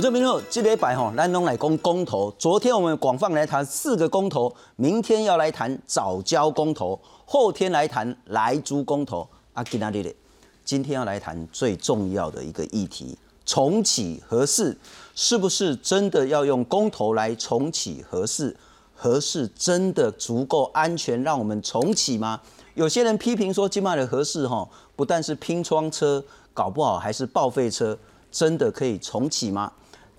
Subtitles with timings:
[0.00, 2.30] 我这边有这礼拜哈，咱拢来讲公投。
[2.38, 9.28] 昨天我们广泛来谈四个公投，明天要来谈早教公投，后天来谈来租公投。
[9.52, 10.16] 啊，今天的
[10.64, 14.74] 今天要来谈最重要的一个议题：重启合适，
[15.14, 18.56] 是不是真的要用公投来重启合适？
[18.94, 22.40] 合适真的足够安全，让我们重启吗？
[22.72, 27.98] 有些人批评说，今麦的合适哈，不但是拼装车，搞不好还是报废车，
[28.32, 29.70] 真的可以重启吗？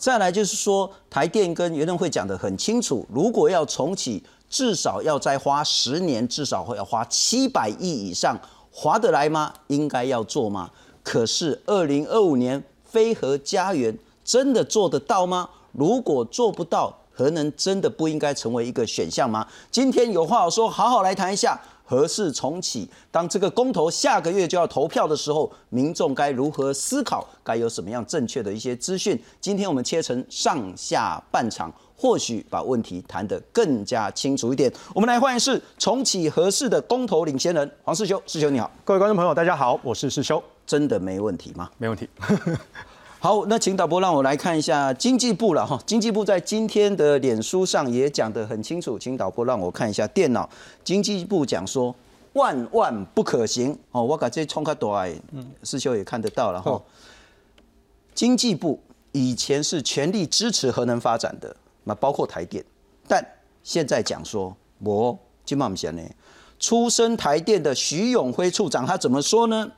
[0.01, 8.35] 再来就是说，台电跟原能会讲得很清楚，如果要重启，至少要再花十年，至少会要花七百亿以上，
[8.71, 9.53] 划得来吗？
[9.67, 10.71] 应该要做吗？
[11.03, 13.95] 可是二零二五年飞核家园
[14.25, 15.47] 真的做得到吗？
[15.71, 19.45] 如果做不到，核能真的不应该成为一个选项吗？
[19.69, 21.61] 今天有话好说，好好来谈一下。
[21.91, 22.89] 何事重启？
[23.11, 27.27] 当这个公投下个月就要投票的时候，民众该如何思考？
[27.43, 29.21] 该有什么样正确的一些资讯？
[29.41, 34.71] 今天我们切成上下半场，或许把问题谈得更加清楚一点。
[34.95, 41.69] 我们来欢迎是重启合适的公投领先人黄世修，世修你好，各位观众朋友大家好，我是世修，真的没问题吗？
[41.77, 42.07] 没问题。
[43.23, 45.79] 好，那请导播让我来看一下经济部了哈。
[45.85, 50.49] 经济部在今天的脸书上也讲得很清楚，请导播让我看一下电脑。
[50.83, 51.95] 经济部讲说
[52.33, 55.13] 万万不可行哦，我把这冲开多哎，
[55.61, 56.81] 师兄也看得到了哈。
[58.15, 58.79] 经济部
[59.11, 62.65] 以前是全力支持核能发展的，那包括台电，
[63.07, 63.23] 但
[63.63, 66.01] 现在讲说我金茂贤呢，
[66.59, 69.71] 出身台电的徐永辉处长他怎么说呢？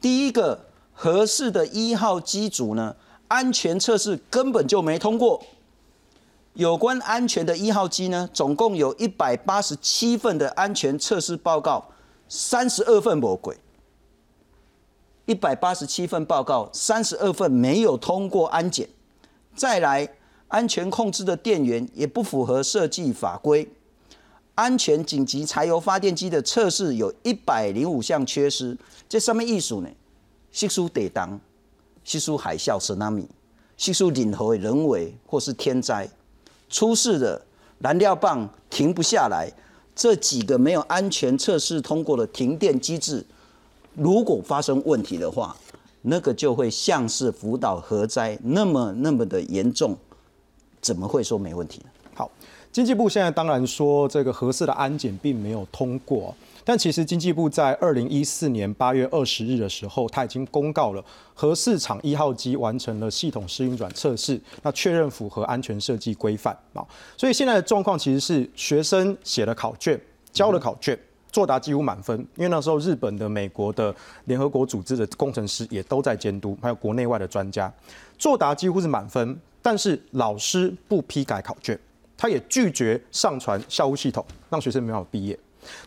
[0.00, 0.66] 第一个。
[1.00, 2.96] 合适的一号机组呢？
[3.28, 5.40] 安全测试根本就没通过。
[6.54, 11.92] 有关安全的一号机呢，总共有一百八十七份的安全测试报告，
[12.28, 13.56] 三十二份魔鬼。
[15.26, 18.88] 一百八十七份报告，三十二份没有通过安检。
[19.54, 20.08] 再来，
[20.48, 23.70] 安全控制的电源也不符合设计法规。
[24.56, 28.76] 安全紧急柴油发电机的测试有一百零五项缺失，
[29.08, 29.88] 这上面艺术呢？
[30.58, 31.38] 吸收地当，
[32.02, 33.28] 吸收海啸、s 纳米，
[33.76, 36.08] 吸收任何人为或是天灾
[36.68, 37.40] 出事的
[37.78, 39.48] 燃料棒停不下来，
[39.94, 43.24] 这几个没有安全测试通过的停电机制，
[43.94, 45.56] 如果发生问题的话，
[46.02, 49.96] 那个就会像是福岛核灾那么那么的严重，
[50.80, 51.90] 怎么会说没问题呢？
[52.16, 52.28] 好，
[52.72, 56.34] 经济部现在当然说这个核四的安检并没有通过。
[56.68, 61.02] 但其实经济部在二零一四年八月二十日的时候，他已经公告了
[61.32, 66.86] 核四厂一号机完成了系统试运转测试，那确认符合安全设计规范啊。
[67.16, 69.98] 所以现在的状况其实是学生写了考卷，
[70.30, 70.94] 交了考卷，
[71.32, 73.94] 作答几乎满分，因为那时候日本的、美国的、
[74.26, 77.72] 联合国组织的工程师也都在监督，还有国内外的专家，
[78.18, 81.80] 作答几乎是满分，但是老师不批改考卷，
[82.14, 85.38] 他也拒绝上传校务系统，让学生没有毕业。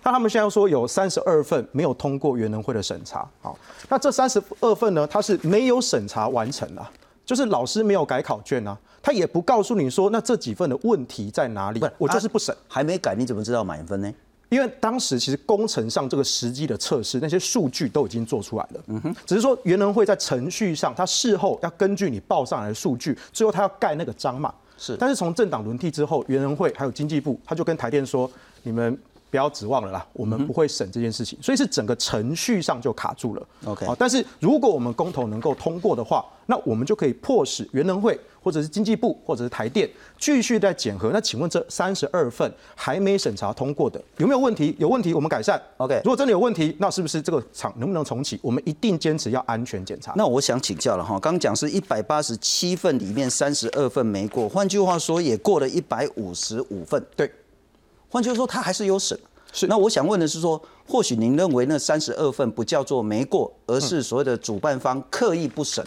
[0.04, 3.58] 那他们现在说有三十二份没有通过原能会的审查，好，
[3.90, 6.90] 那这三十二份呢，它是没有审查完成啊，
[7.26, 14.14] 就是老师没有改考卷啊，他也不告诉你说那这几份的问题在哪里，不，我就是不审，还没改，你怎么知道满分呢？
[14.50, 28.30] 因为当时其实工程上这个实际的测试，那些数据都已经做出来了，嗯哼，只是说原能会在程序上，他事后要根据你报上来的数据，最后他要盖那个章嘛，是，但是从政党轮替之后，原能会还有经济部，他就跟台电说，
[28.64, 28.98] 你们。
[29.32, 33.48] 不要指望了啦，我们不会审这件事情，所以是整个程序上就卡住了。
[33.66, 41.12] OK，好，但是如果我们公投能够通过的话，那我们就可以迫使原能会或者是经济部或者是台电继续在检核。
[41.12, 44.76] 那请问这三十二份还没审查通过的有没有问题？
[44.78, 45.60] 有问题我们改善。
[45.78, 48.38] OK，如果真的有问题，那是不是这个厂能不能重启？
[48.44, 50.14] 我们一定坚持要安全检查。
[50.18, 57.02] 那我想请教了哈，刚讲是一百八十七份里面三十二份没过，换句话说也过了一百五十五份。
[57.16, 57.32] 对。
[58.12, 59.18] 换句话说，他还是有审。
[59.54, 59.66] 是。
[59.68, 65.84] 那我想问的是说，或许您认为那三十二份不叫做没过，而是所谓的主办方刻意不审。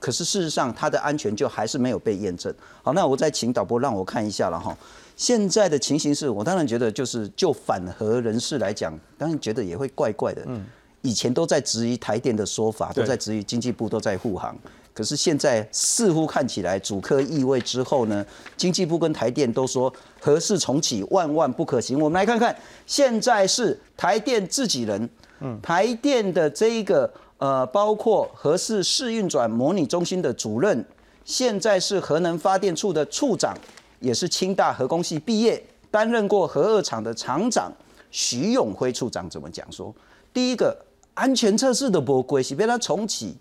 [0.00, 2.52] 可是事实上，它的安全就还是没有被验证。
[2.82, 4.76] 好，那我再请导播让我看一下了哈。
[5.16, 10.42] 现在的情形是我当然觉得就是就反核人士来讲，当然觉得也会怪怪的。
[10.46, 10.64] 嗯。
[11.02, 14.56] 以前都在质疑台电的说法，都在质疑经济部都在护航。
[14.98, 22.00] 可是现在似乎看起来主客意味之后呢，经济部跟台电都说核事重启万万不可行。
[22.00, 22.52] 我们来看看，
[22.84, 25.08] 现在是台电自己人，
[25.38, 30.84] 嗯，台电的这一个呃，包括核事试运转模拟中心的主任，
[31.24, 33.56] 现在是核能发电处的处长，
[34.00, 35.62] 也是清大核工系毕业，
[35.92, 37.72] 担任过核二厂的厂长。
[38.10, 39.94] 徐永辉处长怎么讲说？
[40.34, 40.76] 第一个
[41.14, 43.36] 安全测试的不规是被他重启，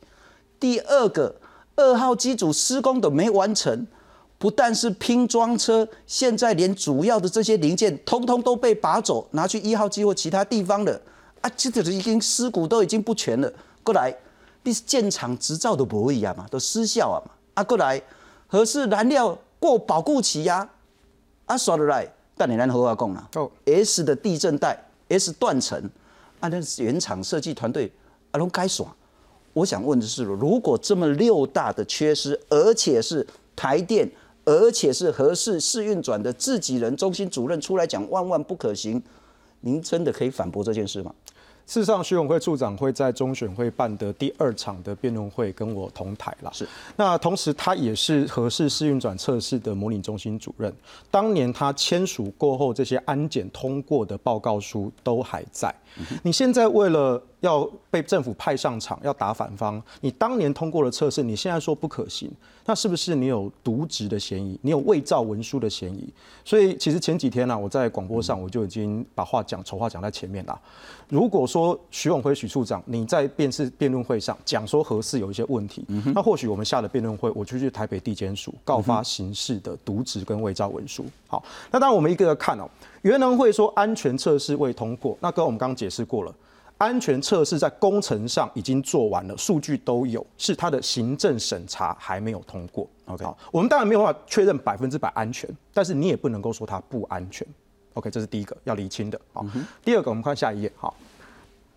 [0.60, 1.34] 第二个。
[1.78, 3.88] 二号机组施工都没完成，
[4.38, 11.00] 不但是拼装车，现在连主要的这些零件通通都被拔走，拿去一号机或其他地方了。
[11.42, 13.52] 啊，这个已经尸骨都已经不全了。
[13.84, 14.14] 过来，
[14.64, 17.32] 你是建厂执照都不一样嘛，都失效啊嘛。
[17.54, 18.02] 啊，过来，
[18.48, 20.68] 合适燃料过保固期呀。
[21.46, 23.30] 啊，耍得来，但你咱好话讲啦。
[23.36, 25.80] 哦，S 的地震带，S 断层，
[26.40, 27.92] 啊，那原厂设计团队
[28.32, 28.94] 啊，拢该爽。
[29.58, 33.26] 我想问的是，如果这么六大的缺失，而且是
[33.56, 34.08] 台电，
[34.46, 39.02] 而且是合适试运转的自己人中心主任出来讲万万不可行，
[39.62, 41.12] 您真的可以反驳这件事吗？
[41.66, 46.52] 事实上，徐永辉处长会在中选会办的第二场的辩论会跟我同台了。
[46.54, 46.66] 是，
[46.96, 50.74] 那同时他也是合适试运转测试的模拟中心主任。
[51.12, 55.74] 当年他签署过后，这些安检通过的报告书都还在。
[56.24, 62.32] 你现在为了要被政府派上场，要打反方，你当年通过了测试，你现在说不可行，
[62.66, 64.60] 那是不是你有渎职的嫌疑？
[64.64, 66.08] 你有伪造文书的嫌疑？
[66.44, 70.60] 所以其实前几天呢，我在广播上我就已经把话讲丑话讲在前面啦。
[71.10, 81.06] 如果说徐永辉徐处长你在辩事辩论会上讲说合适有一些问题，那或许我们下了辩论会，我就去台北地检署告发刑事的渎职跟伪造文书。
[81.28, 82.68] 好，那当然我们一个个看哦。
[83.04, 86.34] 原能会说安全测试未通过，那跟我们刚刚解释过了，
[86.78, 92.88] 安全测试在工程上已经做完了，数据都有，是它的行政审查还没有通过。
[93.06, 97.46] OK，好，我们当然没有办法确认百分之百安全，但是你也不能够说它不安全。
[97.94, 99.20] OK，这是第一个要厘清的。
[99.34, 99.46] 好，
[99.84, 100.72] 第二个我们看下一页。
[100.76, 100.96] 好，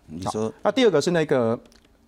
[0.05, 1.59] 你说，那第二个是那个。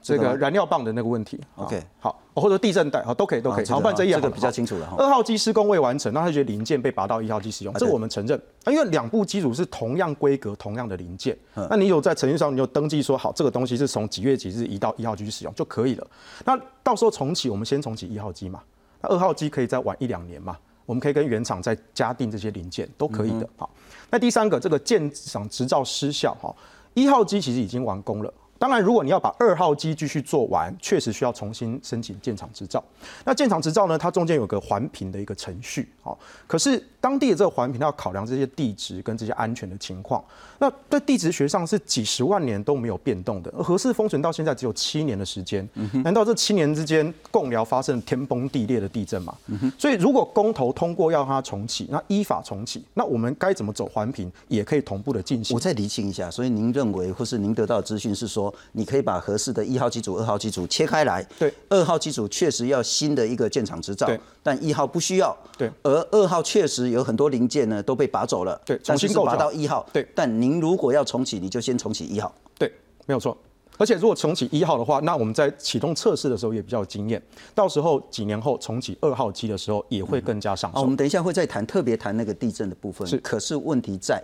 [0.04, 3.66] 这个燃料棒的那个问题，OK，好，或者地震带，好，都可以，都可以。
[3.66, 4.94] 好，办这一这个比较清楚了。
[4.98, 8.40] 二号机施工未完成，那他觉得零件被拔到一号机使用，这我们承认。
[8.68, 11.38] 因为两部机组是同样规格、同样的零件，
[11.70, 16.06] 那你有在程序上你有登记说好，这个东西是从几月几日移到一号机去使用就可以了。
[16.44, 18.62] 那到时候重启，我们先重启一号机嘛，
[19.02, 23.48] 那二号机可以再晚一两年嘛，我们可以跟原厂再加订这些零件都可以的。
[23.56, 23.70] 好，
[24.10, 26.54] 那第三个，这个建厂执照失效，哈，
[26.94, 28.34] 一号机其实已经完工了。
[28.64, 32.82] 当然，如果你要把二号机继续做完，确实需要重新申请建厂执照。
[33.26, 33.98] 那建厂执照呢？
[33.98, 36.18] 它中间有个环评的一个程序，好，
[36.48, 40.24] 可是当地的这个环评要考量这些地质跟这些安全的情况。
[40.60, 45.68] 那在地质学上是几十万年都没有变动的，而核四封存到现在只有七年的时间，
[46.06, 49.36] 难道这七年之间共寮发生天崩地裂的地震吗？
[49.78, 55.54] 所以如果公投通过要它重启，那依法重启，那我们该怎么走环评也可以同步的进行。
[55.54, 58.53] 我再厘清一下，所以您认为或是您得到的资讯是说？
[58.74, 61.22] 你可以把合适的一号机组、二号机组切开来。
[61.38, 64.10] 对，二号机组确实要新的一个建厂执照，
[64.42, 65.36] 但一号不需要。
[65.58, 68.60] 对，而二号确实有很多零件呢都被拔走了。
[68.66, 69.86] 对，重新购拔到一号。
[69.92, 72.34] 对，但您如果要重启，你就先重启一号。
[72.58, 72.72] 对，
[73.06, 73.38] 没有错。
[73.80, 77.20] 而且如果重启一号的话，那我们在启动测试的时候也比较有经验，
[77.56, 80.82] 到时候几年后重启二号机的时候也会更加上手。
[80.82, 83.06] 我们等一下会再谈，特别谈那个地震的部分。
[83.08, 84.24] 是，可是问题在，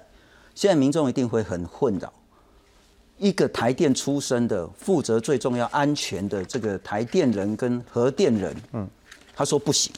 [0.54, 2.14] 现在民众一定会很困扰。
[3.20, 8.90] 一个台电出身的，负责最重要安全的这个台电人跟核电人，嗯，
[9.36, 9.92] 他说不行，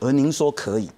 [0.00, 0.90] 而您说可以，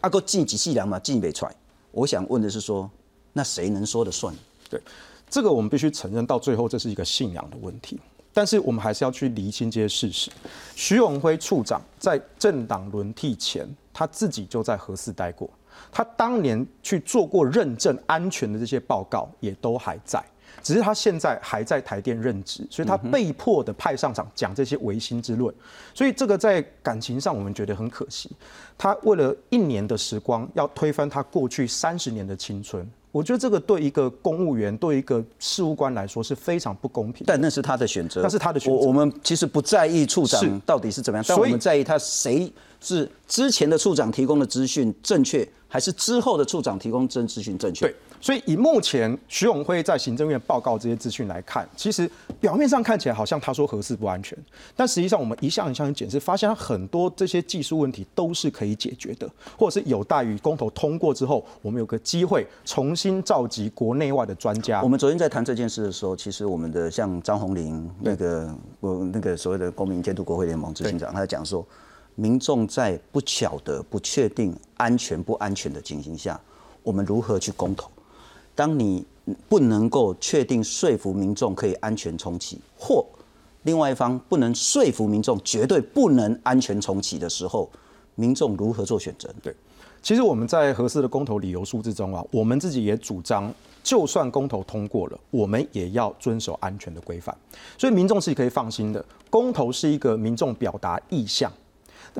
[0.00, 1.54] 阿哥进几细粮嘛，进没出来。
[1.92, 2.90] 我想问的是说，
[3.32, 4.34] 那谁能说得算？
[4.70, 4.80] 对，
[5.28, 8.00] 这个我们必须承认，到最后这是一个信仰的问题。
[8.32, 10.28] 但是我们还是要去厘清这些事实。
[10.74, 15.48] 徐永辉处长在政党轮替前，他自己就在核四待过，
[15.92, 20.24] 他当年去做过认证安全的这些报告，也都还在。
[20.64, 25.54] 只是他现在还在台电任职，所以他被迫的派上场讲这些唯心之论，
[25.94, 28.30] 所以这个在感情上我们觉得很可惜。
[28.76, 32.90] 他为了一年的时光，要推翻他过去三十年的青春。
[33.12, 37.24] 我觉得这个对一个公务员、对一个事务官来说是非常不公平。
[37.24, 38.76] 但那是他的选择，那是他的选择。
[38.76, 42.52] 我我们其实不在意处长到底是怎么样，但我们在意他谁
[42.84, 47.86] 是之前的处长提供的资讯正确，还是之后的处长提供真资讯正确。
[47.86, 47.94] 对。
[48.20, 52.10] 所以以目前徐永辉在行政院报告这些资讯来看，其实
[52.40, 54.38] 表面上看起来好像他说合适不安全，
[54.74, 64.80] 但实际上我们一项一项检视，发现他很多这些技术问题都是可以解决的，或者是有待于公投通过之后，我们有个机会重新召集国内外的专家。
[64.82, 71.62] 我们昨天在谈这件事的时候，其实我们的像张宏林那个我那个所谓的公民监督国会联盟执行长，他讲说，
[72.16, 76.40] 民众在不晓得、不确定安全不安全的情形下，
[76.82, 77.90] 我们如何去公投？
[78.54, 79.04] 当你
[79.48, 83.04] 不能够确定说服民众可以安全重启，或
[83.62, 87.68] 另外一方不能说服民众绝对不能安全重启的时候，
[88.14, 89.28] 民众如何做选择？
[89.42, 89.52] 对，
[90.02, 93.52] 其实我们在合适的公投理由书之中啊，我们自己也主张，
[93.82, 97.36] 就算公投通过了，我们也要遵守安全的规范。
[97.76, 101.50] 所以民众是可以放心的，公投是一个民众表达意向。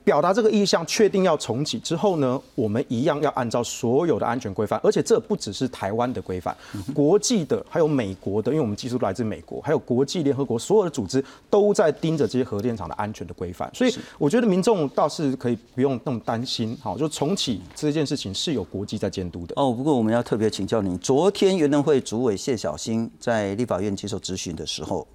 [0.03, 6.57] 表达这个意向，确定要重启之后呢，我们一样要按照所有的安全规范，而且这不只是台湾的规范，
[6.93, 19.55] 国际的还有美国的，因为我们技术来自美国，还有国际联合国所有的组织都在盯着这些核电厂的安全的规范，所以我觉得民众倒是可以不用那么担心，好，就重启这件事情是有国际在监督的。
[19.57, 25.07] 哦，不过我们要特别请教你，昨天原能会主委谢小新在立法院接受质询的时候，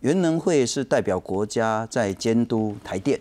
[0.00, 3.20] 原能会是代表国家在监督台电。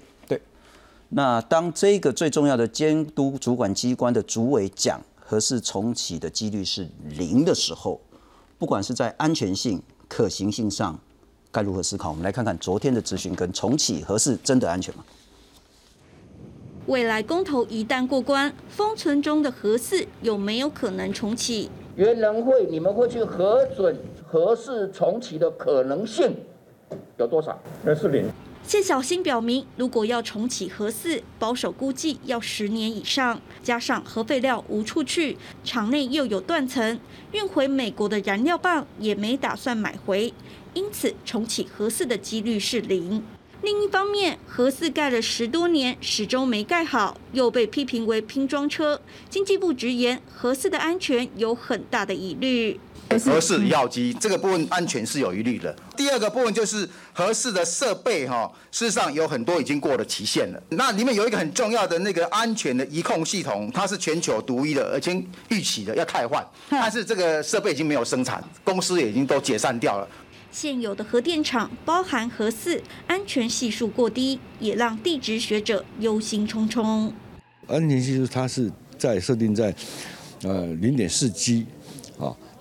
[1.17, 8.01] 那当这个最重要的监督主管机关的主委讲核四重启的几率是零的时候，
[8.57, 10.99] 不管是在安全性、可行性上，
[11.53, 12.09] 该如何思考？
[12.09, 15.05] 我们来看看昨天的咨询跟重启核四真的安全吗？
[16.87, 21.69] 未来公投一旦过关，封存中的核四有没有可能重启？
[21.95, 26.35] 原能会你们会去核准核四重启的可能性
[27.17, 27.57] 有多少？
[27.85, 28.29] 那是零。
[28.67, 36.99] 谢小新表明，如果要重启核四，保守估计要十年以上，加上核废料无处去，厂内又有断层，
[37.31, 40.33] 运回美国的燃料棒也没打算买回，
[40.73, 43.23] 因此重启核四的几率是零。
[43.61, 48.99] 另一方面，核四盖了十多年，始终没盖好，又被批评为拼装车。
[49.29, 52.79] 经济部直言，核四的安全有很大的疑虑。
[53.19, 55.75] 合适药机这个部分安全是有疑虑的。
[55.95, 60.61] 第二个部分就是合适的设备哈，事实上有很多已经过了期限了。
[60.69, 70.07] 那里面有一个很重要的那个安全的仪控系统，它是全球独一的，而且预期的要汰换，但是这个设备已经没有生产，公司也已经都解散掉了。
[70.51, 77.11] 现有的核电厂包含核四，安全系数过低，也让地质学者忧心忡忡。
[77.67, 79.75] 安全系数它是在设定在
[80.43, 81.65] 呃零点四 G。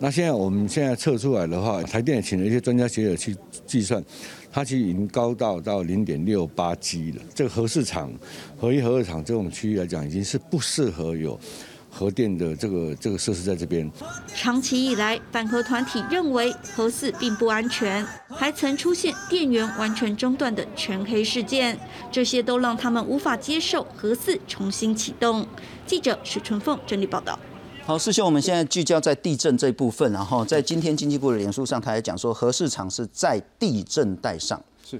[0.04, 3.34] 那现在我们现在测出来的话，台电请了一些专家学者去
[3.66, 4.04] 计算，
[4.52, 7.22] 它其实已经高到到零点六八 G 了。
[7.34, 8.12] 这个核市场、
[8.60, 11.40] 核一、核二厂这种区域来讲，已经是不适合有
[11.88, 13.90] 核电的这个这个设施在这边。
[14.34, 21.78] 长期以来，反核团体认为核四并不安全，还曾出现电源完全中断的全黑事件，
[22.12, 25.46] 这些都让他们无法接受核四重新启动。
[25.86, 27.38] 记者许春凤整理报道。
[27.86, 34.58] 好，师兄，我们现在聚焦在地震这一部分，然后在今天经济部的脸书上，他还讲说核市场是在地震带上。
[34.82, 34.98] 是，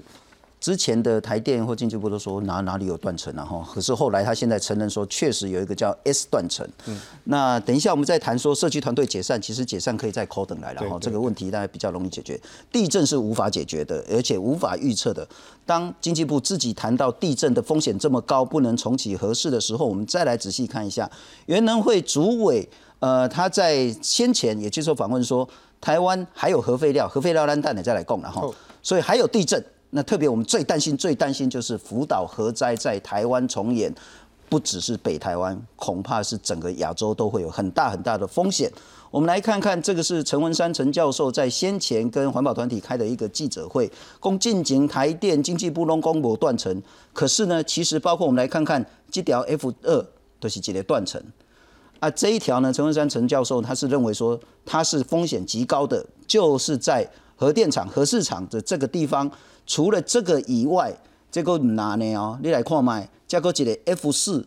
[0.65, 6.67] 之前的台电或经济部都说哪哪里有断层，然后可是后来他现在承认说确实有一个叫 S 断层。
[6.87, 12.41] 嗯，那等一下我们再谈说社区团队解散，其实解散可以再扣等来了哈，这个问题大家比较容易解决。
[12.71, 15.27] 地震是无法解决的，而且无法预测的。
[15.67, 21.07] 当经济部自己谈到地震的风险这么高，不能重启核试的时候，我们再来仔细看一下，
[21.45, 22.67] 原能会主委，
[22.97, 25.47] 呃，他在先前也接受访问说，
[25.79, 28.49] 台湾还有核废料，核废料烂蛋的再来供了哈，
[28.81, 29.63] 所以还有地震。
[29.95, 33.89] 那特别我们最担心、最担心就是福岛核灾在台湾重演，
[34.49, 38.69] 不只是北台湾，恐怕是整个亚洲都会有很大很大的风险。
[39.09, 46.83] 我们来看看，这个是陈文山陈教授在先前跟环保团体开的一个记者会，共进行台电经济部龙公博断层。
[47.13, 50.05] 可是呢，其实包括我们来看看这条 F 二
[50.41, 51.23] 都是几列断层
[52.01, 52.11] 啊。
[52.11, 59.31] 这一条呢，陈文山陈教授他是认为说它是风险极高的，就是在核电厂、核市场的这个地方。
[59.65, 60.95] 除了这个以外，
[61.31, 64.45] 这个唔难呢哦，你来看卖，加个一个 F 四，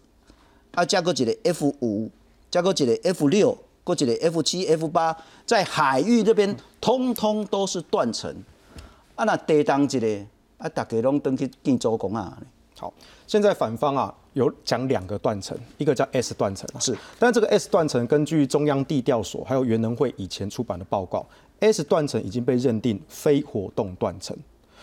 [0.73, 2.11] 啊加个一个 F 五，
[2.51, 3.57] 加个一个 F 六。
[3.89, 8.31] 过一个 F 七、F 八在海域这边，通通都是断层。
[9.15, 10.27] 啊，那地动一个
[10.59, 12.37] 啊，大家拢登去建做工啊。
[12.77, 12.93] 好，
[13.27, 16.95] 现在反方啊有讲两个断层，一个叫 S 断层，是。
[17.19, 21.25] 但这个 S 断层根据中央地调所还有原能会以前出版的报告
[21.61, 24.37] ，S 断层已经被认定非活动断层。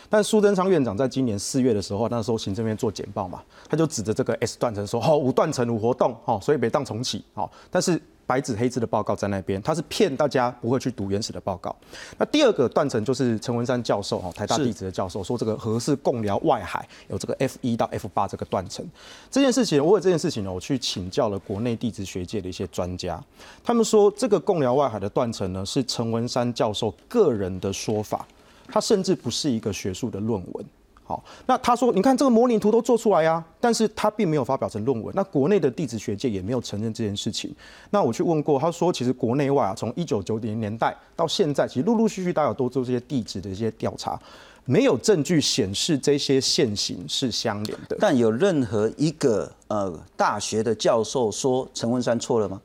[0.09, 8.01] 但苏贞昌院长在今年四月的时候，那时候行政院做简报嘛，他就指着这个 S 断层说：“哦，无断层无活动，哦，所以别当重启。”哦，但是。
[8.27, 11.75] 白纸黑字的报告在那边，他是骗大家不会去读原始的报告。
[12.17, 18.83] 那第二个断层就是陈文山教授哦，台大地质的教授说这个核是共寮外海有这个 F 一到 F 八这个断层。
[19.29, 23.23] 这件事情，我为这件事情呢，我去请教了国内地质学界的一些专家，
[23.63, 28.27] 他们说这个共寮外海的断层呢是陈文山教授个人的说法，
[28.67, 30.65] 他甚至不是一个学术的论文。
[31.07, 35.13] 好，那他说，你看这个模拟图都做出来呀，但是他并没有发表成论文。
[35.15, 37.53] 那国内的地质学界也没有承认这件事情。
[37.91, 44.19] 那我去问过，他说，其实国内外啊，从一九九零年代到现在，其实陆陆续续大家有都做这些地质的一些调查，
[44.65, 47.95] 没有证据显示这些现行是相连的。
[47.99, 52.59] 但有任何一个呃大学的教授说陈文山错了吗？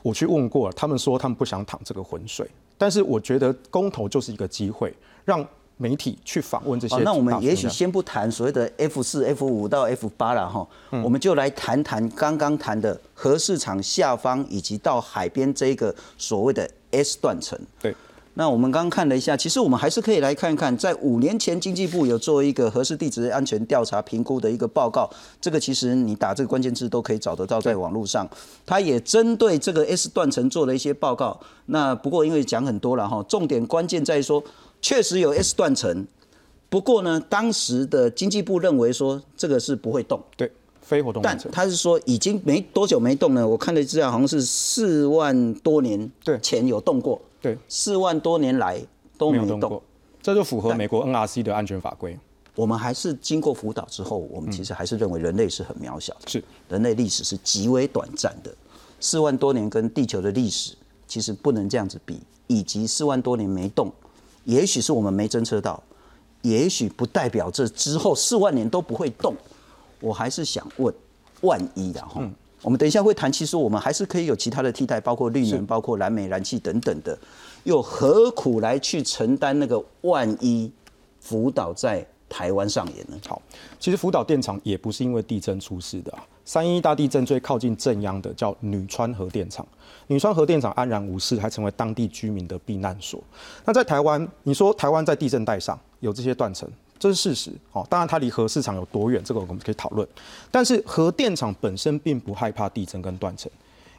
[0.00, 2.48] 我去问过了，他们说他们不想淌这个浑水。
[2.78, 4.94] 但是我觉得公投就是一个机会，
[5.24, 5.46] 让。
[5.76, 10.64] 媒体去访问这些，那我们也许先不谈所谓的 F 四、F 五到 F 八了哈，
[11.02, 17.58] 我们就来谈谈刚刚谈的核市场下方以及到海边这一个所谓的 S 断层。
[17.82, 17.92] 对，
[18.34, 28.26] 那我们刚刚看了一下，其实我们还是可以来看看，在五年前经济部有做一个核试地质安全调查评估的一个报告，这个其实你打这个关键字都可以找得到，在网络上，
[28.64, 31.38] 它也针对这个 S 断层做了一些报告。
[31.66, 34.40] 那不过因为讲很多了哈，重点关键在于说。
[34.84, 36.06] 确实有 S 断层，
[36.68, 46.12] 不过呢，当时的经济部认为说这个是不会动，对，非活动但他是说已经没多久没动了，我看的资料好像是四万多年
[46.42, 48.78] 前有动过，对，四万多年来
[49.16, 49.58] 都没动。
[49.58, 49.82] 过，
[50.22, 52.18] 这就符合美国 NRC 的安全法规。
[52.54, 56.44] 我们还是经过辅导之后，我们其实还是认为人类是很渺小的，是。
[56.68, 58.54] 人类历史是极为短暂的，
[59.00, 60.74] 四万多年跟地球的历史
[61.08, 63.90] 其实不能这样子比，以及四万多年没动。
[64.44, 65.82] 也许是我们没侦测到，
[66.42, 69.34] 也许不代表这之后四万年都不会动。
[70.00, 70.94] 我还是想问，
[71.40, 72.22] 万一的哈，
[72.60, 77.18] 我们等一下会谈，其实我们还是可以有其他的替代，包括绿能、包括燃煤、燃气等等的，
[77.62, 80.70] 又何苦来去承担那个万一
[81.20, 83.16] 福岛在台湾上演呢？
[83.26, 83.40] 好，
[83.80, 86.26] 其实福岛电厂也不是因为地震出事的啊。
[86.44, 89.66] 三一大地震最靠近正央的叫女川核电厂，
[90.08, 93.22] 女川核电厂安然无事，还成为当地居民的避难所。
[93.64, 97.50] 那在台湾，你说台湾在地震带上有这些断层，这是事实。
[97.72, 100.06] 哦，当然它离核市场有多远，这个我们可以讨论。
[100.50, 103.50] 但是核电厂本身并不害怕地震跟断层，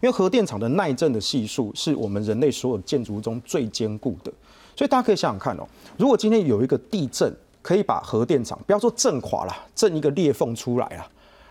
[0.03, 4.31] 因为核电厂的耐震的系数是我们人类所有建筑中最坚固的。
[4.75, 7.33] 所以大家可以想想看哦，如果今天有一个地震
[7.63, 11.09] 可以把核电厂不要说震垮了，震一个裂缝出来啊。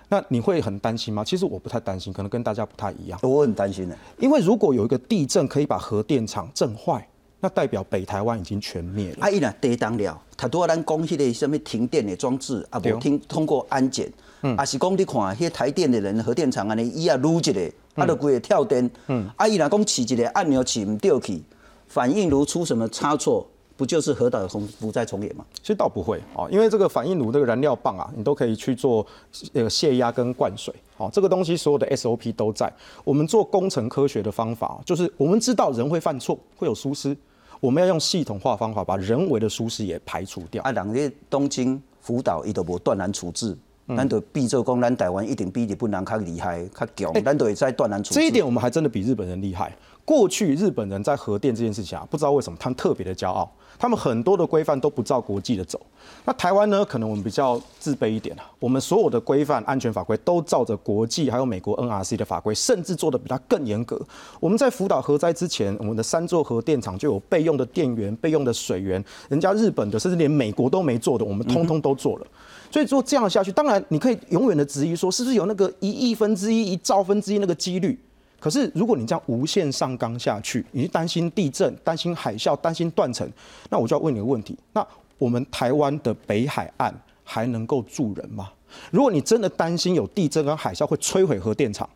[0.08, 1.24] 那你会很担心吗？
[1.24, 3.18] 其实我不太担心，可能跟大家不太一样。
[3.22, 7.06] 我很担心的，因为如果有一个地震可以把核电厂震坏，
[7.40, 9.18] 那代表北台湾已经全灭了。
[9.20, 14.10] 啊，伊若跌当了，他多咱讲迄个什么停电的装置啊，无听通过安检，
[14.56, 18.90] 啊是讲你看，迄台电的人核电厂安尼伊啊撸一个，啊就规个跳电，
[19.36, 21.42] 啊伊若讲起一个按钮起唔掉去，
[21.88, 23.46] 反应如出什么差错？
[23.76, 25.44] 不就是核岛重不再重演吗？
[25.60, 29.04] 其实倒不会哦，因为这个反应炉这个燃料棒啊，你都可以去做
[29.52, 32.72] 呃泄压跟灌水，好，这个东西所有的 SOP 都在。
[33.02, 37.16] 我们做工程科学的方法，就是我们知道人会犯错，会有疏失，
[37.58, 40.62] 我们要用系统化方法把人为的疏失也排除掉。
[40.62, 43.56] 啊，两个东京福岛伊都无断然处置，
[43.88, 48.20] 咱就比做讲咱台湾一定比日本人较厉害、较强，咱都会在断然处置。
[48.20, 49.76] 这一点我们还真的比日本人厉害。
[50.04, 53.50] 过去日本人在核电这件事情啊，不知道为什么他们特别的骄傲。
[53.76, 55.80] 他们很多的规范都不照国际的走，
[56.24, 56.84] 那台湾呢？
[56.84, 58.48] 可能我们比较自卑一点啊。
[58.60, 64.00] 我们所有的规范、安全法规都照着国际还有美国 NRC 的法规，甚至做的比它更严格。
[64.38, 72.26] 我们在福岛核灾之前，我们的三座核电厂就有备用的电源、备用的水源，人家日本的甚至连美国都没做的，我们通通都做了。
[72.70, 77.98] 所以说这样下去，当然你可以永远的质疑说，是不是有那个一亿分之一、一兆分之一那个几率？
[78.44, 83.26] 可是，如果你这样无限上纲下去，你担心地震、担心海啸、担心断层，
[83.70, 88.50] 那我就要问你个问题：那我们台湾的北海岸还能够住人吗？
[88.90, 91.88] 如果你真的担心有地震跟海啸会摧毁核电厂，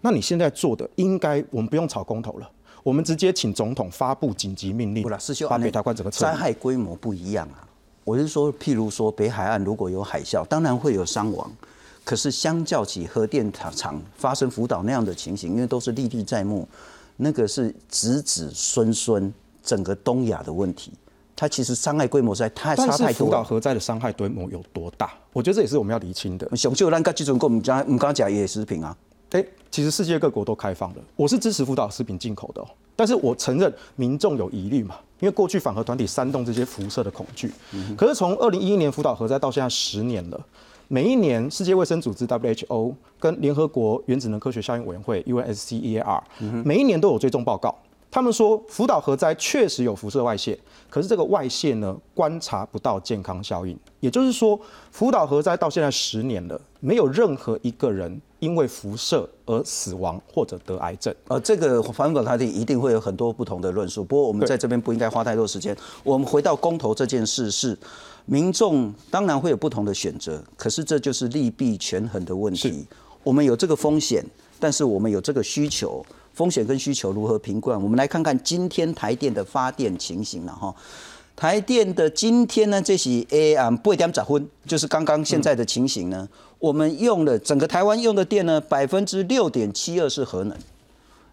[0.00, 2.50] 那你现在做的应该我们不用炒公投了，
[2.82, 5.08] 我们直接请总统发布紧急命令，
[5.48, 7.62] 把北台湾整个灾害规模不一样啊。
[8.02, 11.48] 我是说，譬如说北海岸如果有海啸，当然会有伤亡。
[12.04, 16.66] 可是相较起核电厂发生福岛那样的情形，因为都是历历在目，
[17.16, 20.92] 那个是子子孙孙整个东亚的问题，
[21.36, 23.26] 它其实伤害规模实在太差太多。
[23.26, 25.12] 福岛核灾的伤害规模有多大？
[25.32, 26.56] 我觉得这也是我们要厘清的。
[26.56, 28.96] 熊就咱个基准跟，我们讲我们刚刚讲也食品啊。
[29.30, 32.62] 哎，其实世界各国都开放了，我是支持福岛食品进口的，
[32.96, 37.50] 但是我承认民众有疑虑嘛，因为过去反核团体煽动这些辐射的恐惧。
[37.96, 40.40] 可是从二零一一年福岛核灾到现在十年了。
[40.92, 46.20] 每一年，世界卫生组织 WHO 跟联合国原子能科学效应委员会 UNSCEAR
[46.62, 47.74] 每一年都有追踪报告。
[48.10, 50.58] 他们说，福岛核灾确实有辐射外泄，
[50.90, 53.74] 可是这个外泄呢，观察不到健康效应。
[54.00, 61.14] 也就是说，福岛核灾到现在十年了，没有任何一个人因为辐射而死亡或者得癌症。
[61.28, 65.74] 呃，这个反本他定一定会有很多不同的论述，不过我们在这边不应该花太多时间。
[66.04, 67.74] 我们回到公投这件事是，
[68.24, 72.86] 民众当然会有不同的选择，可是这就是利弊权衡的问题。
[73.22, 74.24] 我们有这个风险，
[74.58, 76.04] 但是我们有这个需求，
[76.34, 77.70] 风险跟需求如何评估？
[77.70, 80.74] 我们来看看今天台电的发电情形了哈。
[81.34, 86.28] 台电的今天呢，这是 A 啊八点十分，就是刚刚现在的情形呢。
[86.58, 90.56] 我们用了整个台湾用的电呢，百分之六点七二是核能。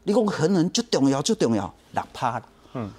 [0.03, 2.45] 你讲核能就重要，就重要六趴了。
[2.73, 2.89] 嗯，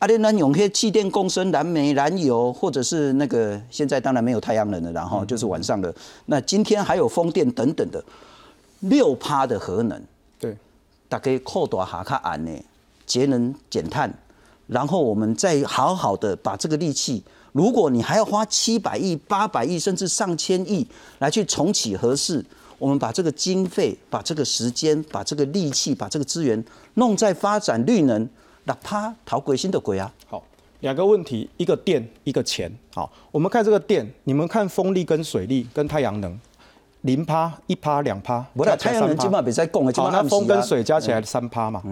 [0.00, 5.94] 啊，你咱用些气电共生、燃煤、燃油，或者是那个现在当然没有太阳能了，然后就是晚上的。
[6.24, 8.02] 那今天还有风电等等的，
[8.80, 10.02] 六趴的核能，
[10.38, 10.56] 对，
[11.06, 12.64] 大概扩大下卡安呢，
[13.04, 14.10] 节能减碳，
[14.68, 22.42] 然后我们再好好的把这个力气，如果你还要花七百亿、八百亿甚至上千亿来去重启核试，
[22.78, 28.26] 我们把这个经费、把这个时间、把这个力气、把这个资源弄在发展绿能，
[28.70, 30.12] 哪怕逃鬼心的鬼啊！
[30.28, 30.40] 好，
[30.78, 32.70] 两个问题，一个电，一个钱。
[32.94, 36.38] 好，我们看这个电，你们看风力跟水力跟太阳能，
[37.00, 41.82] 零趴、一趴、两趴，不啦，加起来3%太阳能基本比赛供的，基好，本那风跟水加起来三趴嘛。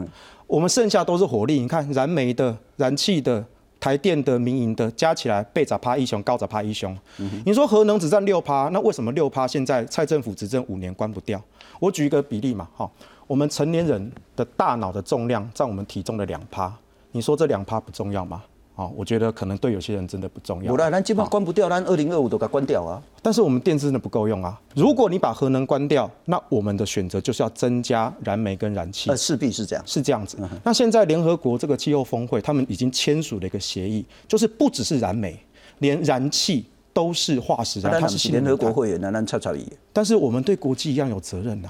[0.47, 3.45] 我们剩下都是火力，你看燃煤的、燃气的、
[3.81, 6.97] 台电的、民营的，加起来被砸趴一雄，高砸趴一雄。
[7.45, 11.43] 你说核能只占六趴，那为什么六趴现在蔡政府执政五年关不掉？
[11.81, 12.89] 我举一个比例嘛，哈，
[13.29, 16.75] 我们成年人的大脑的重量占我们体重的两趴，
[17.13, 18.43] 你说这两趴不重要吗？
[18.75, 20.73] 哦，我觉得可能对有些人真的不重要。
[20.73, 23.03] 不啦，咱基本关不掉，那二零二五都给它关掉啊。
[23.21, 24.59] 但是我们电真的不够用啊！
[24.75, 29.85] 如果你把核能关掉，那我们的选择就是要增加燃煤跟燃气呃，，势必是这样。
[29.87, 30.39] 是这样子。
[30.65, 35.39] 那现在联合国这个气候峰会，他们已经签署了一个协议，就是不只是燃煤，
[35.81, 38.87] 连燃气都是化石燃，咱不它是是联合国会。
[38.87, 39.67] 会员，那那吵吵伊。
[39.93, 41.69] 但是我们对国际一样有责任呐、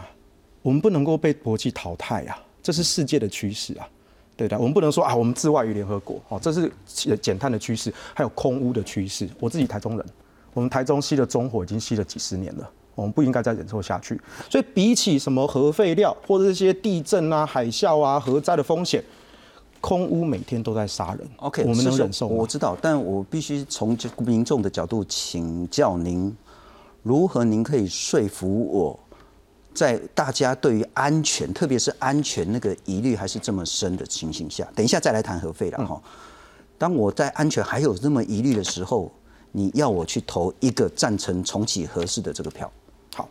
[0.62, 3.88] 我们不能够被国际淘汰啊，这是世界的趋势啊。
[4.36, 6.70] 对的，我们不能说啊，我们自外于联合国，哦，这是
[7.16, 9.28] 减碳的趋势，还有空污的趋势。
[9.40, 10.06] 我自己台中人，
[10.54, 14.20] 我们台中吸的中火已经吸了几十年了，我们不应该再忍受下去。
[14.48, 19.02] 所以比起什么核废料或者这些地震啊、海啸啊、核灾的风险，
[19.80, 21.28] 空污每天都在杀人。
[21.38, 22.28] OK，我们能忍受？
[22.28, 26.32] 我知道，但我必须从这民众的角度请教您，
[27.02, 29.00] 如何您可以说服我，
[29.78, 36.02] 在大家对于安全，特别是安全那个疑虑还是这么深的情形下，等一下再来谈核废了哈。
[36.76, 39.08] 当我在安全还有那么疑虑的时候，
[39.52, 42.68] 你要我去投一个赞成重启核试的这个票，
[43.14, 43.28] 好，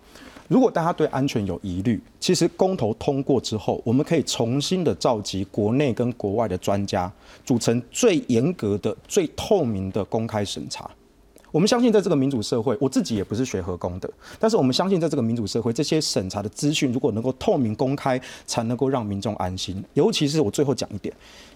[0.48, 7.12] 如果大家对安全有疑虑，其实公投通过之后，我们可以重新的召集国内跟国外的专家，
[7.44, 10.90] 组成最严格的、最透明的公开审查。
[11.52, 19.84] 我们相信，在这个民主社会，我自己也不是学核工的，但是我们相信，在这个民主社会，这些审查的资讯如果能够透明公开，才能够让民众安心。
[19.94, 21.14] 尤其是我最后讲一点，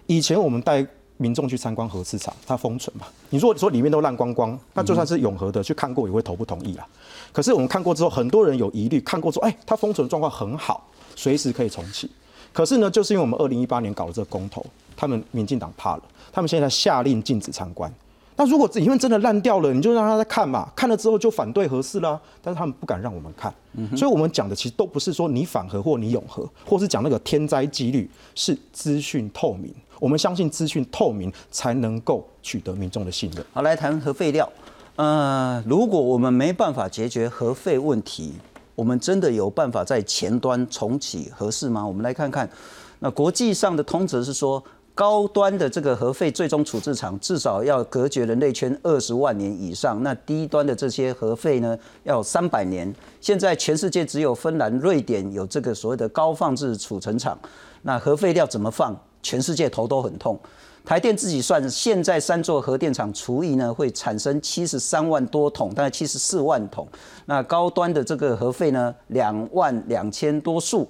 [0.07, 0.85] 以前我们带
[1.17, 6.87] 民众去参观核市场，它封存嘛，你如果说里面都烂光光，那就算是永和的去看过，也会投不同意啦。
[7.33, 12.09] 可是我们看过之后，很多人有疑虑，看过说，哎，它封存状况很好，随时可以重启。
[12.53, 17.93] 可是呢，就是因为我们二零一八年搞了这个公投，他们民进党怕了，他们现在下令禁止参观。
[18.41, 22.19] 那如果因为真的烂掉了，你就让他再看嘛，看了之后就反对合适啦。
[22.41, 23.53] 但是他们不敢让我们看，
[23.95, 29.71] 所以我们讲的其实都不是说你反核或你永核，或是讲那个天灾几率，是资讯透明。
[29.99, 33.45] 我们相信资讯透明才能够取得民众的信任。
[33.53, 34.51] 好，来谈核废料。
[34.95, 38.33] 呃，如果我们没办法解决核废问题，
[38.73, 41.85] 我们真的有办法在前端重启合适吗？
[41.85, 42.49] 我们来看看，
[42.97, 44.63] 那国际上的通则是说，
[45.01, 52.93] 高端的这个核废最终处置厂至少要隔绝人类圈二十万年以上，那低端的这些核废呢，要三百年。
[53.19, 57.35] 现在全世界只有芬兰、瑞典有这个所谓的高放置储存厂，
[57.81, 58.95] 那核废料怎么放？
[59.23, 60.39] 全世界头都很痛。
[60.85, 66.87] 台电自己算，现在三座核电厂除以呢，会产生七十三万多桶，大概七十四万桶。
[67.25, 70.87] 那高端的这个核废呢，两万两千多束，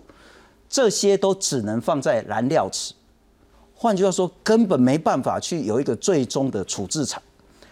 [0.68, 2.94] 这些都只能放在燃料池。
[3.82, 7.20] 换句话说，根本没办法去有一个最终的处置场。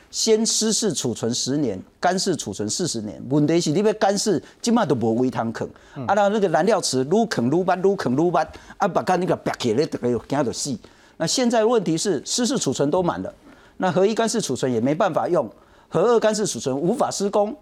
[0.10, 3.22] 先湿式储存十年，干式储存四十年。
[3.30, 5.70] 问题是你要干式，今嘛都无微汤坑，
[6.08, 8.44] 啊，那那个燃料池撸坑愈捌，愈坑愈捌，
[8.78, 10.76] 啊，把干那个白起来，大概有惊到死。
[11.18, 13.32] 那现在问题是湿式储存都满了，
[13.78, 15.48] 那核一干式储存也没办法用，
[15.90, 17.56] 核二干式储存无法施工。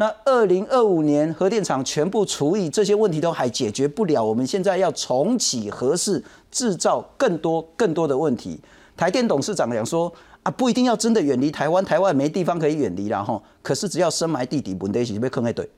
[0.00, 4.24] 那二零二五年核电厂全部除以，这些问题都还解决不了。
[4.24, 8.58] 我们现在要重启核试，制造更多更多的问题。
[8.96, 10.10] 台电董事长讲说
[10.42, 13.38] 啊，不一定要真的远离台湾，台湾没地方可以远离了哈。
[13.60, 15.68] 可是只要深埋地底，问题是被坑一堆，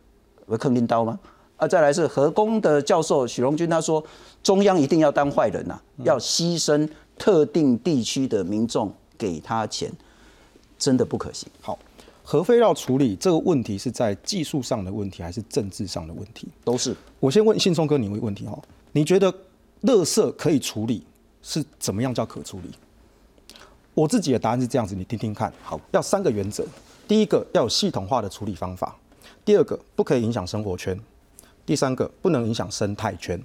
[0.47, 1.19] 会坑拎刀吗？
[1.57, 4.01] 啊，再来是核工的教授许荣军，他说
[4.41, 9.91] 中央一定要当坏人呐、要牺牲特定地区的民众给他钱，
[10.79, 11.49] 真的不可行。
[11.61, 11.77] 好，
[12.23, 16.49] 核废料处理这个问题是在技术上的问题，还是政治上的问题？
[16.65, 18.61] 都是我先问信聪哥你一个问题哈，
[18.93, 19.33] 你觉得
[19.83, 21.05] 垃圾可以处理
[21.43, 22.71] 是怎么样叫可处理？
[23.95, 25.53] 我自己的答案是这样子，你听听看。
[25.63, 26.65] 好，要三个原则：
[27.07, 28.89] 第一个要有系统化的处理方法；
[29.45, 30.97] 第二个不可以影响生活圈；
[31.67, 33.39] 第三个不能影响生态圈。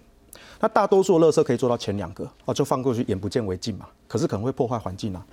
[0.59, 3.85] 那大多数的垃圾可以做到前两个哦，就放过去，眼不见为净嘛。
[4.07, 5.25] 可是可能会破坏环境啊。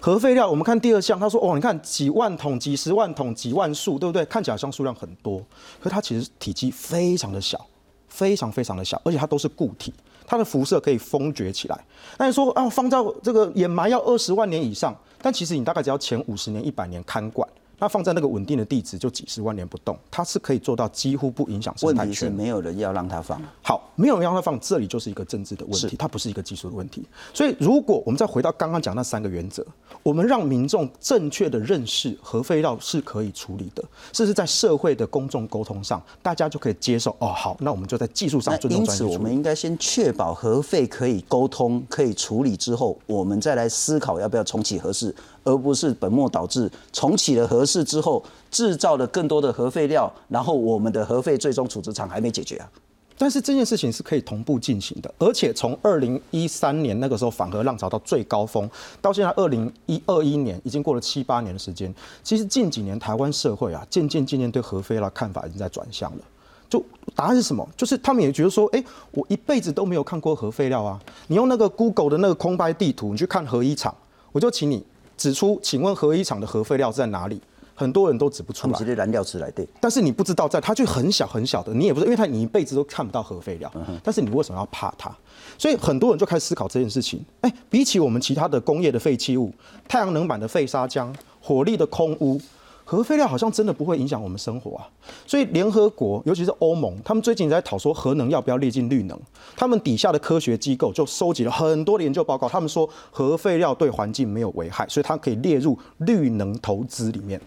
[0.00, 4.24] 核废料，我们看第二项，他说哦，你看几万桶、几十万桶、几万束，对不对？
[4.24, 5.38] 看起来像数量很多，
[5.80, 7.64] 可是它其实体积非常的小，
[8.08, 9.92] 非常非常的小，而且它都是固体，
[10.26, 11.84] 它的辐射可以封绝起来。
[12.18, 17.48] 那你说啊，放到这个掩埋要二十万年以上，但其实你大概只要前五十年、一百年看管。
[17.82, 22.12] 那放在那个稳定的地址，就几十万年不动，它是可以做到几乎不影响生问态圈。
[22.12, 23.42] 题是没有人要让它放。
[23.60, 27.02] 好，没有人让它放，这里就是一个政治的问题，它不是一个技术的问题。
[27.34, 29.66] 所以，如果我们再回到刚刚讲那三个原则，
[30.04, 37.10] 我们让民众正确的认识核废料是可以处理的，这是在社会的公众沟通上，大家就可以接受。
[37.18, 39.16] 哦，好，那我们就在技术上尊重，专业因此。
[39.16, 45.12] 我们应该先确保核废可以沟通、可以处理之后，我们再来思考要不要重启核试，
[45.44, 46.70] 而不是本末倒置。
[46.92, 52.70] 重启了核试之后，制造了更多的核废料，然后我们的核废最终处置厂还没解决啊。
[53.18, 58.68] 但是这件事情是可以同步进行的，而且从二零一三年那个时候反核浪潮到最高峰，
[59.00, 61.94] 到现在二零一二一年，已经过了七八年的时间。
[62.24, 66.24] 其实近几年台湾社会啊，渐渐渐渐对核废料看法已经在转向了。
[66.68, 66.82] 就
[67.14, 67.68] 答案是什么？
[67.76, 70.98] 就是他们也觉得说，哎、我一辈子都没有看过核废料啊。
[71.28, 73.94] 你用那个 Google 的那个空白地图，你去看核一厂，
[74.32, 74.82] 我就请你
[75.16, 77.40] 指出，请问核一厂的核废料在哪里？
[77.74, 78.78] 很多人都指不出来他们。
[78.78, 83.72] 其实燃料池来对，但是你不知道在它就很小很小的，你也不是因为它你一辈子都看不到核废料，
[84.04, 85.10] 但是你为什么要怕它？
[85.56, 87.24] 所以很多人就开始思考这件事情。
[87.40, 89.52] 哎，比起我们其他的工业的废弃物，
[89.88, 92.40] 太阳能板的废砂浆、火力的空污。
[92.84, 94.88] 核废料好像真的不会影响我们生活啊，
[95.26, 99.18] 所以联合国，尤其是欧盟，他们最近在讨说核能要不要列进绿能。
[99.56, 107.40] 他们底下的科学机构就收集了很多的研究报告，他们说核废料对环境没有危害，所以它可以列入绿能投资里面。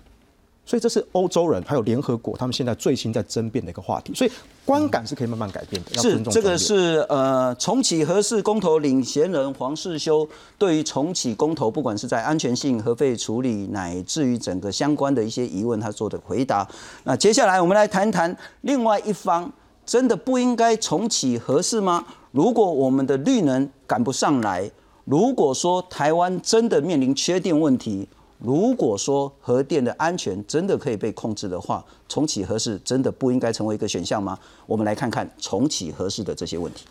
[0.65, 4.32] 所以这是欧洲人还有联合国他们现在最新在争辩的一个话题，所以
[4.65, 5.91] 观感是可以慢慢改变的。
[5.93, 16.67] 要是这个是呃重启核四公投领衔人黄世修对于重启公投，不管是在安全性、核废处理，乃至于整个相关的一些疑问，他做的回答。
[17.04, 19.51] 那接下来我们来谈谈另外一方，
[19.86, 22.04] 真的不应该重启核四吗？
[22.32, 24.69] 如果我们的绿能赶不上来，
[25.04, 28.08] 如果说台湾真的面临缺电问题，
[28.45, 34.38] 如果说核电的安全真的可以被控制的话，重启核试真的不应该成为一个选项吗？
[34.67, 36.86] 我们来看看重启核试的这些问题。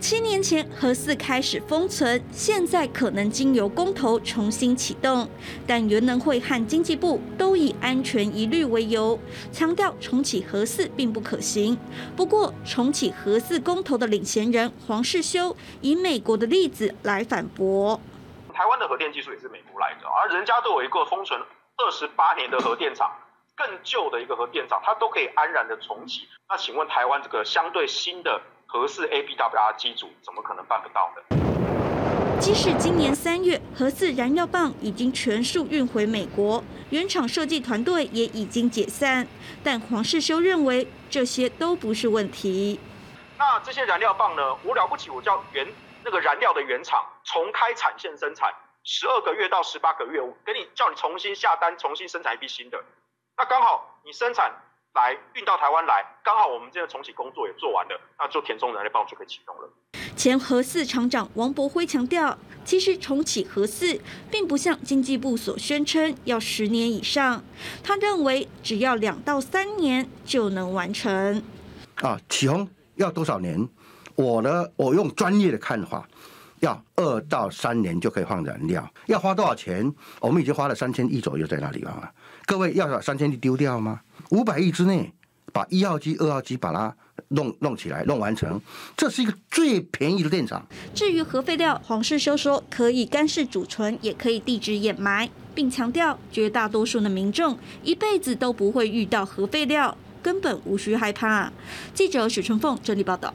[0.00, 5.28] 七年前核四开始封存，现在可能经由公投重新启动，
[5.68, 9.16] 但原能会和经济部都以安全疑虑为由，
[9.52, 11.78] 强调重启核四并不可行。
[12.16, 18.00] 不过，重启核四公投的领衔人黄世修以美国的例子来反驳。
[18.60, 21.40] 台湾的核电技术也是美国来的，而人家都有一个封存
[21.78, 23.10] 二十八年的核电厂，
[23.56, 26.28] 更旧的一个核电厂，它都可以安然的重启。
[26.46, 32.38] 那请问台湾这个相对新的核四 ABWR 机组，怎么可能办不到呢？
[32.38, 39.26] 即使今年三月核四燃料棒已经全数运回美国，原厂设计团队也已经解散，
[39.64, 42.78] 但黄世修认为这些都不是问题。
[43.38, 44.54] 那这些燃料棒呢？
[44.62, 45.66] 我了不起，我叫原
[46.04, 48.52] 那个燃料的原厂重开产线生产，
[48.84, 52.82] 十二个月到十八个月，我给你叫你重新下单，重新生产一批新的。
[53.36, 54.52] 那刚好你生产
[54.94, 59.68] 来运到台湾来，刚好我们这个重启工作也做完了，那就填充燃料棒就可以启动了。
[60.16, 63.98] 前核四厂长王博辉强调，其实重启核四
[64.30, 67.42] 并不像经济部所宣称要十年以上，
[67.82, 71.42] 他认为只要两到三年就能完成。
[71.96, 73.66] 啊，启宏要多少年？
[74.20, 76.06] 我呢，我用专业的看法，
[76.58, 78.86] 要二到三年就可以放燃料。
[79.06, 79.90] 要花多少钱？
[80.20, 82.12] 我们已经花了三千亿左右在那里了。
[82.44, 84.02] 各位要把三千亿丢掉吗？
[84.28, 85.10] 五百亿之内
[85.54, 86.94] 把一号机、二号机把它
[87.28, 88.60] 弄弄起来、弄完成，
[88.94, 90.66] 这是一个最便宜的电厂。
[90.94, 101.50] 至于核废料，黄世修说可以干式储存，也可以地质掩埋，并强调绝大多数的民众一辈子都不会遇到核废料，根本无需害怕。
[101.94, 103.32] 记者许春凤整理报道。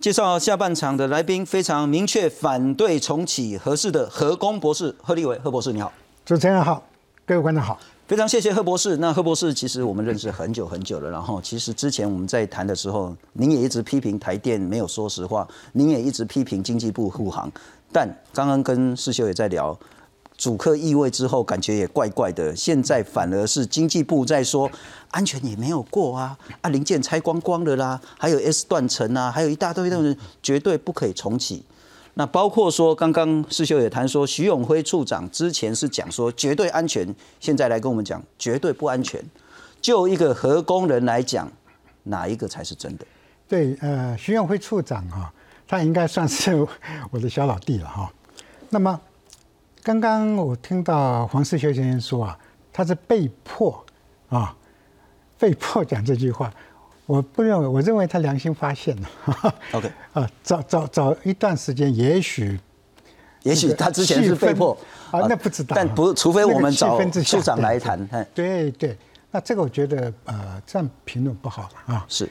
[0.00, 5.90] 介绍下半场的来宾，非常明确反对重启核试的核工博士贺立伟，贺博士你好。
[6.26, 6.82] 主持人好，
[7.24, 7.78] 各位观众好。
[8.06, 8.98] 非常谢谢贺博士。
[8.98, 17.50] 那贺博士其实我们认识很久很久了，然后其实之前我们在谈的时候，您也一直批评台电没有说实话，您也一直批评经济部护航。
[17.90, 19.74] 但刚刚跟世修也在聊，
[20.36, 22.54] 主客意味之后，感觉也怪怪的。
[22.54, 24.70] 现在反而是经济部在说
[25.10, 31.64] 安全也没有过啊，啊零件拆光光的啦，还有 S 断层啊，还有一大堆东西绝对不可以重启。
[32.14, 39.20] 那包括说，刚刚世秀也谈说，徐永辉处长之前是讲说绝对安全，现在来跟我们讲绝对不安全。
[39.80, 41.50] 就一个核工人来讲，
[42.04, 43.04] 哪一个才是真的？
[43.48, 45.32] 对，呃，徐永辉处长哈，
[45.66, 46.66] 他应该算是
[47.10, 48.10] 我的小老弟了哈。
[48.70, 49.00] 那么，
[49.84, 52.38] 刚刚我听到黄世修先生说啊，
[52.72, 53.84] 他是被迫
[54.30, 54.56] 啊，
[55.38, 56.50] 被迫讲这句话。
[57.04, 59.08] 我不认为，我认为他良心发现了。
[59.72, 62.58] OK， 啊，早早早一段时间，也许，
[63.42, 64.74] 也许他之前是被迫
[65.10, 65.76] 啊，那不知道。
[65.76, 68.08] 但不，除非我们找处长来谈。
[68.34, 68.96] 对对，
[69.30, 72.06] 那这个我觉得呃，这样评论不好啊。
[72.08, 72.26] 是，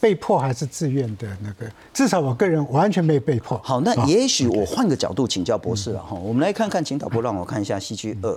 [0.00, 1.70] 被迫还是自愿的那个？
[1.92, 3.60] 至少我个人完全没有被迫。
[3.64, 6.14] 好，那也许我换个角度请教博士了哈。
[6.16, 8.36] 我们来看看，请导播让我看一下戏剧二。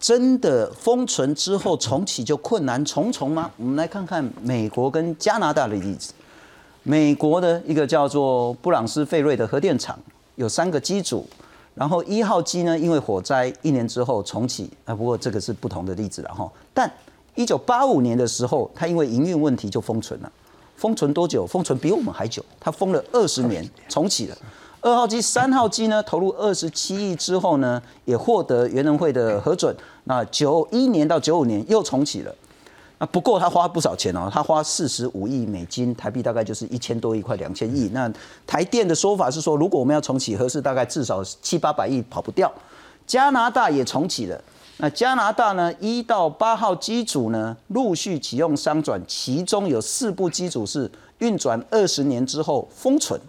[0.00, 3.50] 真的封存之后重启就困难重重吗？
[3.56, 6.12] 我们来看看美国跟加拿大的例子。
[6.84, 9.98] 美国的一个叫做布朗斯费瑞的核电厂
[10.36, 11.28] 有三个机组，
[11.74, 16.50] 然后一号机呢因为火灾一年之后重启，啊不过这个是不同的例子了哈。
[16.72, 16.90] 但
[17.34, 20.32] 一九八五年的时候，它因为营运问题就封存了，
[20.78, 21.44] 封存多久？
[21.44, 24.38] 封存比我们还久，它封了二十年，重启了。
[24.80, 29.76] 二号机、三号机呢，投入二十七亿之后呢，也获得原能会的核准。
[30.04, 32.32] 那九一年到九五年又重启了。
[33.00, 37.90] 那不过他花不少钱哦，他花四十五亿美金，台币大概就是一千多亿，快两千亿。
[37.92, 38.10] 那
[38.46, 42.52] 台电的说法是说，如果我们要重启核试，大概至少七八百亿跑不掉。
[43.04, 44.40] 加拿大也重启了。
[44.80, 50.88] 那加拿大呢，一到八号机组呢，陆续启用商转，其中有四部机组是
[51.18, 53.20] 运转二十年之后封存。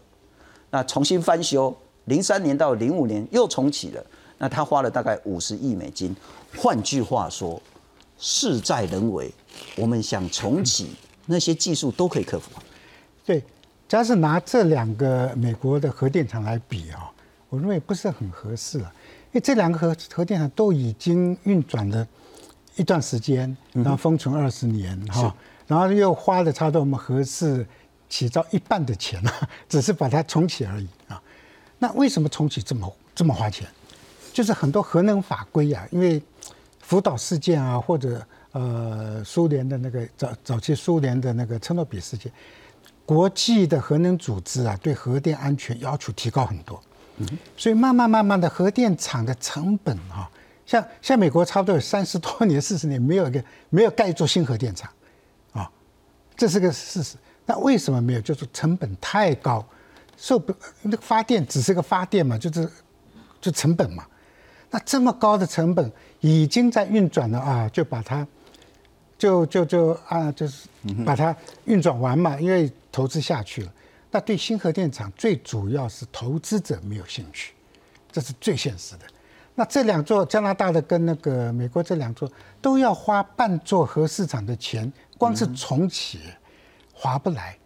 [0.69, 4.05] 那重新翻修，零三年到零五年又重启了。
[4.37, 6.15] 那他花了大概五十亿美金。
[6.55, 7.59] 换句话说，
[8.19, 9.33] 事在人为。
[9.75, 10.91] 我们想重启
[11.25, 12.51] 那些技术都可以克服。
[13.25, 13.43] 对，
[13.87, 17.09] 假是拿这两个美国的核电厂来比啊，
[17.49, 18.93] 我认为不是很合适啊。
[19.31, 22.07] 因为这两个核核电厂都已经运转了
[22.75, 25.35] 一段时间，然后封存二十年哈，
[25.67, 27.65] 然后又花了差不多我们核四。
[28.11, 29.31] 起造一半的钱了，
[29.69, 31.21] 只是把它重启而已啊。
[31.77, 33.67] 那为什么重启这么这么花钱？
[34.33, 36.19] 就是很多核能法规啊，因为
[36.79, 38.19] 福岛事件啊，或者
[38.51, 42.31] 呃苏联的那个早早期苏联的那个车诺比事件，
[43.05, 46.81] 国际的核能组织啊，对核电安全要求提高很多。
[47.19, 50.29] 嗯，所以慢慢慢慢的核电厂的成本啊，
[50.65, 54.89] 像像美国差不多有三十多年、四十年没有一个没有盖一座新核电厂
[55.53, 55.69] 啊，
[56.35, 57.15] 这是个事实。
[57.45, 58.21] 那为什么没有？
[58.21, 59.65] 就是成本太高，
[60.15, 62.69] 受不那个发电只是个发电嘛，就是
[63.41, 64.05] 就成本嘛。
[64.71, 68.25] 那这么高的成本已经在运转了啊，就把它
[69.17, 70.67] 就就就啊，就是
[71.03, 73.73] 把它运转完嘛，因为投资下去了。
[74.11, 77.53] 那对新核电厂最主要是投资者没有兴趣，
[78.11, 79.01] 这是最现实的。
[79.55, 86.19] 那这两座加拿大的跟那个美国这两座都要花半座核市场的钱，光是重启。
[87.01, 87.57] 划不来，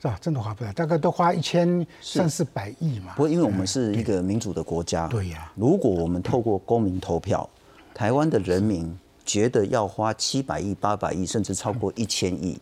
[0.00, 0.16] 是吧？
[0.20, 3.14] 真的划不来，大概都花一千三四百亿嘛。
[3.16, 5.50] 不过，因为我们是一个民主的国家，对呀。
[5.56, 7.50] 如果我们透过公民投票，
[7.92, 12.60] 台湾的人民觉得要花七百亿、八百亿，甚至超过一千亿，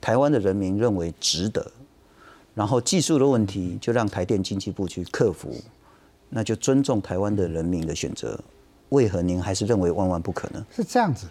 [0.00, 1.64] 台湾的人民认为值得，
[2.54, 5.54] 然后技术的问题就让台电经济部去克服，
[6.28, 8.38] 那就尊重台湾的人民的选择。
[8.90, 10.66] 为何您还是认为万万不可呢？
[10.70, 11.26] 是这样子，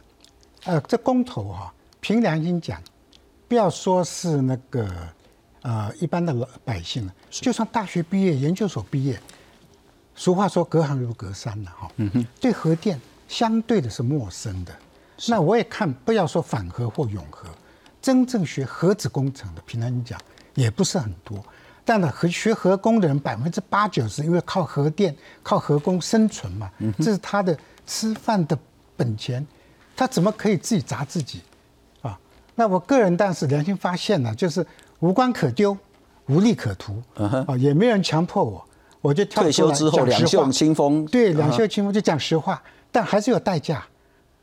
[0.63, 2.81] 呃，这公投哈，凭良心讲。
[3.47, 4.89] 不要说是那个，
[5.61, 9.19] 呃，一般的老百姓了，就算大学毕业、研究所毕业，
[10.15, 11.91] 俗话说隔行如隔山了哈。
[11.97, 12.25] 嗯哼。
[12.39, 14.73] 对核电相对的是陌生的。
[15.27, 17.47] 那我也看，不要说反核或永核，
[18.01, 20.19] 真正学核子工程的，凭良心讲
[20.53, 21.43] 也不是很多。
[21.83, 28.57] 但呢，核学核工的人百分之八九十，因为靠核电、靠核工生存嘛，这是他的吃饭的
[28.95, 29.45] 本钱，
[29.95, 31.41] 他怎么可以自己砸自己？
[32.03, 32.17] 啊？
[32.53, 34.65] 那我个人但是良心发现呢，就是
[34.99, 35.75] 无关可丢，
[36.27, 38.63] 无利可图，啊，也没人强迫我，
[39.01, 42.61] 我就退休之后两袖清风，对，两袖清风就讲实话，
[42.91, 43.83] 但还是有代价，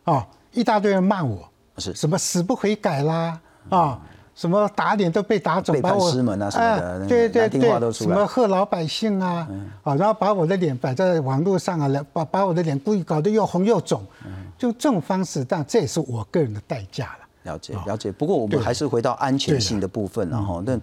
[0.03, 1.95] 啊，一大堆人骂我，是。
[1.95, 4.01] 什么死不悔改啦，啊，
[4.39, 9.49] 什么打脸都被打肿，背叛把我师门啊什么的那个对对对，什么贺老百姓啊，
[9.83, 17.53] 啊，然后把我的脸摆在网络上啊，来把把我的脸故意搞得又红又肿，嗯就这种方式，但这也是我个人的代价了。
[17.53, 18.13] 了解了解。
[18.13, 20.79] 不过我们还是回到安全性的部分，然后那。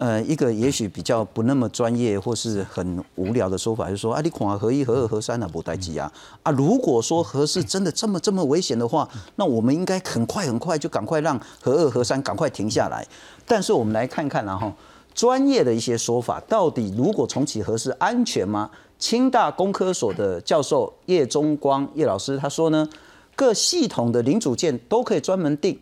[0.00, 6.10] 呃，一个也许比较不那么专业或是很无聊的说法，就是说啊，你看合一、合二、合三啊，不待机啊
[6.42, 6.50] 啊！
[6.52, 13.06] 如果说合适真的这么这么危险的话，那我们应该很快很快就赶快让合二、合三赶快停下来。
[13.46, 14.72] 但是我们来看看然后
[15.14, 18.70] 专业的一些说法，到底如果重启核试安全吗？
[18.98, 22.88] 清大工科所的教授叶中光叶老师他说呢，
[23.36, 25.78] 各系统的零组件都可以专门定。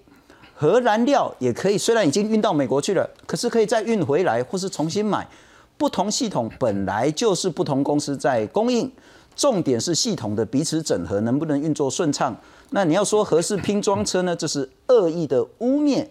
[0.61, 5.25] 核燃料也可以，虽然已经运到美国去了，可是可以再运回来，或是重新买。
[5.77, 8.91] 不同系统本来就是不同公司在供应，
[9.37, 12.37] 重点是系统的彼此整合能不能运作顺畅。
[12.71, 16.05] 那你要说合适拼装车呢，这是恶意的污蔑。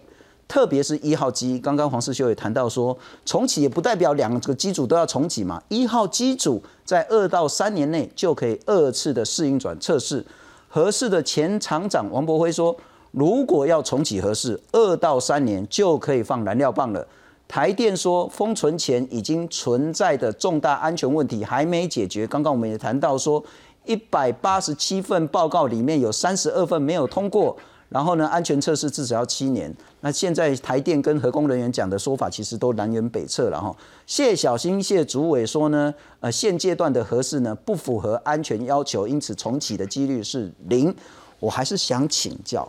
[0.48, 2.96] 特别是一号机，刚刚黄世修也谈到说，
[3.26, 5.62] 重启也不代表两个机组都要重启嘛。
[5.68, 10.24] 一号机组在二到三年内就可以二次的试运转测试。
[10.70, 12.74] 合适的前厂长王博辉说。
[13.10, 17.06] 如果要重启核试，二到三年就可以放燃料棒了。
[17.46, 22.26] 台电说，封存前已经存在的重大安全问题还没解决。
[22.26, 23.42] 刚刚我们也谈到说，
[23.86, 27.56] 一百八十七份报告里面有三十二份没有通过，
[27.88, 29.74] 然后呢，安全测试至少要七年。
[30.02, 33.74] 那现在台电跟核工人员讲的说法，其实都南辕北辙了哈。
[34.06, 40.94] 谢小新谢主委说呢，呃，现阶段的核试呢不符合安全要求，因此重启的几率是零。
[41.40, 42.68] 我还是想请教。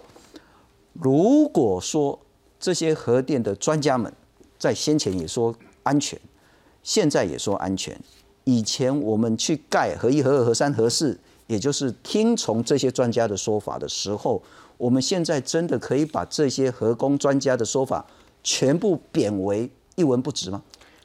[0.94, 2.20] 如果说
[2.60, 4.12] 这些核电的专家们
[4.58, 6.20] 在先前也说安全，
[6.84, 7.98] 现在也说安全，
[8.44, 11.18] 以前我们去盖核一、核二、核三、核四，
[11.48, 14.42] 也就是听从这些专家的说法的时候，
[14.78, 18.06] 我们现在真的可以把这些核工专家的说法
[18.44, 20.62] 全部贬为一文不值吗？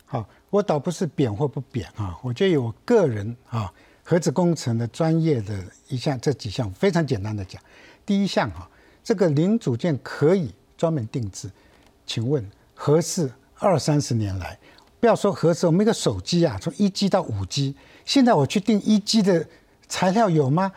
[0.06, 3.72] 好，我倒不是贬或不贬啊，我觉得我个人啊，
[4.02, 7.62] 核子工程的专业的一项这几项非常简单的讲，
[8.04, 8.68] 第一项哈。
[9.04, 11.50] 这个零组件可以专门定制，
[12.06, 12.44] 请问
[12.74, 14.58] 合适二三十年来，
[14.98, 17.76] 不要说合适，我们一个手机啊，从一 G 到五 G，
[18.06, 19.46] 现在我去定一 G 的
[19.86, 20.72] 材料有吗？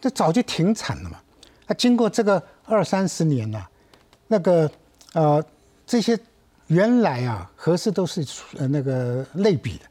[0.00, 1.20] 这早就停产了嘛。
[1.66, 3.68] 啊，经过这个二三十年了，
[4.28, 4.70] 那个
[5.12, 5.44] 呃
[5.86, 6.18] 这些
[6.68, 9.84] 原来啊合适都是呃那个类比的，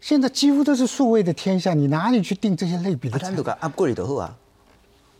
[0.00, 3.36] 现在几乎都是数位的天下，你哪里去定这些类比的材料？
[4.18, 4.36] 啊。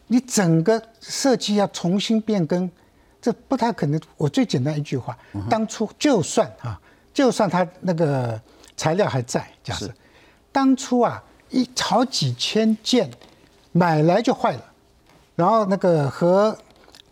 [0.07, 2.71] 你整个设计要重新变更，
[3.21, 4.01] 这不太可能。
[4.17, 5.17] 我最简单一句话，
[5.49, 6.81] 当初就算啊，
[7.13, 8.41] 就算它那个
[8.77, 9.91] 材料还在，假设
[10.53, 13.11] 当初啊一好几千件
[13.73, 14.65] 买来就坏了，
[15.37, 16.57] 然后那个和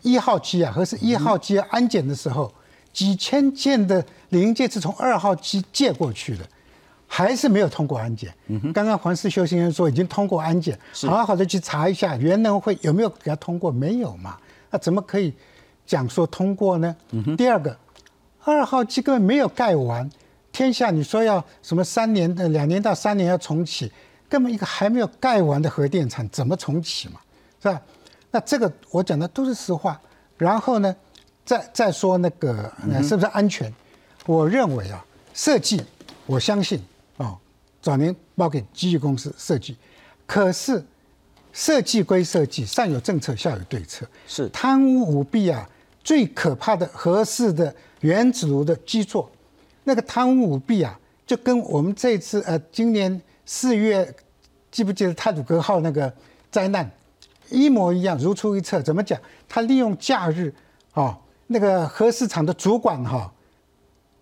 [0.03, 2.53] 一号机啊，和是一号机安检的时候，
[2.93, 6.45] 几千件的零件是从二号机借过去的。
[7.15, 8.33] 还是没有通过安检。
[8.73, 14.39] 刚刚黄世修先生说已经通过安检，好好的去查一下原能会有没有给他通过，没有嘛？
[14.71, 15.35] 那怎么可以
[15.85, 16.97] 讲说通过呢？
[17.37, 17.77] 第二个，
[18.43, 20.11] 二号机根本没有盖完，
[20.53, 23.93] 天下你说要什么三年的两年到三年要重启，
[24.27, 27.21] 根本一个还没有盖完的核电厂怎么重启嘛？
[27.63, 27.79] 是吧？
[28.31, 30.01] 那这个我讲的都是实话。
[30.39, 30.97] 然后呢，
[31.45, 33.71] 再再说那个是不是安全？
[34.25, 35.05] 我认为啊，
[35.35, 35.85] 设计
[36.25, 36.83] 我相信。
[37.83, 39.77] 哦，早年包给机器公司设计，
[40.27, 40.83] 可是
[41.53, 44.07] 设计归设计，上有政策，下有对策。
[44.27, 45.69] 是贪污舞弊啊，
[46.03, 49.31] 最可怕的合适的原子炉的基座，
[49.85, 54.15] 那个贪污舞弊啊，就跟我们这次呃今年四月，
[54.71, 56.11] 记不记得泰鲁格号那个
[56.51, 56.91] 灾难
[57.51, 58.81] 一模一样，如出一辙。
[58.81, 59.21] 怎么讲？
[59.49, 60.55] 他利用假日
[60.93, 61.19] 啊，
[61.49, 63.31] 那个核市场的主管哈，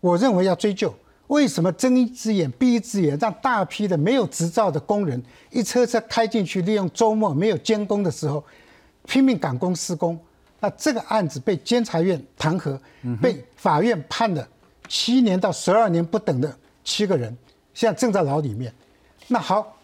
[0.01, 0.93] 我认为要追究。
[1.31, 8.43] 为什么睁一只眼闭一只眼，让大批的没有执照的工人一车车开进去，利用周末没有监工的时候，
[9.07, 10.19] 拼命赶工施工？
[10.59, 12.77] 那这个案子被监察院弹劾，
[13.23, 14.47] 被法院判了
[14.89, 16.53] 七年到十二年不等的
[16.83, 17.35] 七个人，
[17.73, 18.75] 现在正在牢里面。
[19.29, 19.77] 那好，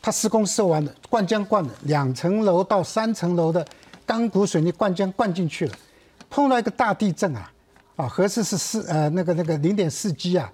[0.00, 3.62] 他施工施完了，灌浆灌了两层楼到三层楼的
[4.06, 5.74] 钢骨水泥灌浆灌进去了，
[6.30, 7.52] 碰到一个大地震啊，
[7.96, 10.50] 啊，合适是四呃那个那个零点四 G 啊。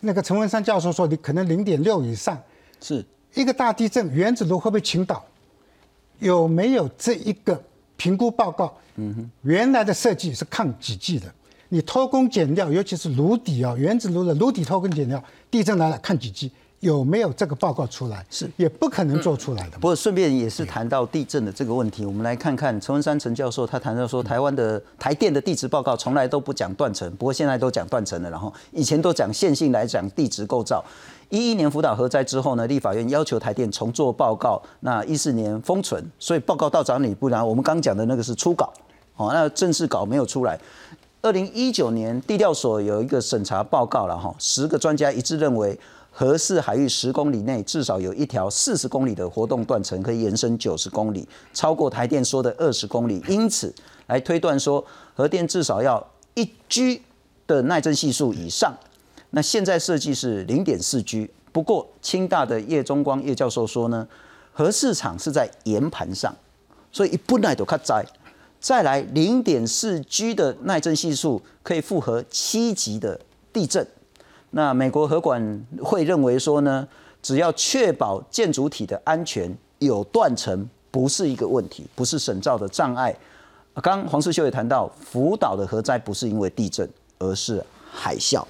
[0.00, 2.40] 那个陈文山教授说，你可能零点六以上，
[2.80, 3.04] 是。
[3.34, 5.22] 一个大地震，原子炉会不会倾倒？
[6.20, 7.62] 有没有这一个
[7.98, 8.74] 评估报告？
[8.94, 11.26] 嗯哼，原来的设计是抗几级的，
[11.68, 18.24] 你偷工减料，尤其是炉底啊，原子炉的炉底偷工减料，地震来了抗几 G，有没有这个报告出来？
[18.30, 19.88] 是也不可能做出来的不。
[19.88, 30.84] 过顺便也是谈到地震的这个问题，我们来看看陈文山陈教授他谈到说，台湾的台电的地质报告从来都不讲断层，不过现在都讲断层了，然后以前都讲线性来讲地质构造。
[31.28, 38.72] 一一年福岛核灾之后呢，立法院要求台电重做报告，那一四年封存，所以报告到找你，不然我们刚讲的那个是初稿，
[39.16, 40.56] 哦，那正式稿没有出来。
[41.22, 45.76] 二零一九年地调所有一个审查报告了哈，十个专家一致认为，
[46.18, 53.70] 核四海域十公里内至少有一条四十公里的活动断层可以延伸九十公里，超过台电说的二十公里，因此
[54.06, 54.82] 来推断说
[55.14, 56.02] 核电至少要
[56.32, 57.02] 一 G
[57.46, 58.74] 的耐震系数以上。
[59.28, 64.08] 那现在设计是零点四 G，不过清大的叶中光叶教授说呢，
[64.54, 66.34] 核市场是在岩盘上，
[66.90, 68.02] 所以一不耐都卡在。
[68.58, 73.20] 再来零点四 G 的耐震系数可以复合七级的
[73.52, 73.86] 地震。
[74.50, 76.86] 那美国核管会认为说呢，
[77.22, 83.14] 只要确保建筑体的安全，有断层不是一个问题，不是审造的障碍。
[83.82, 86.88] 刚刚黄世修也谈到，福岛的核灾不是因为地震，
[87.18, 88.42] 而是海啸。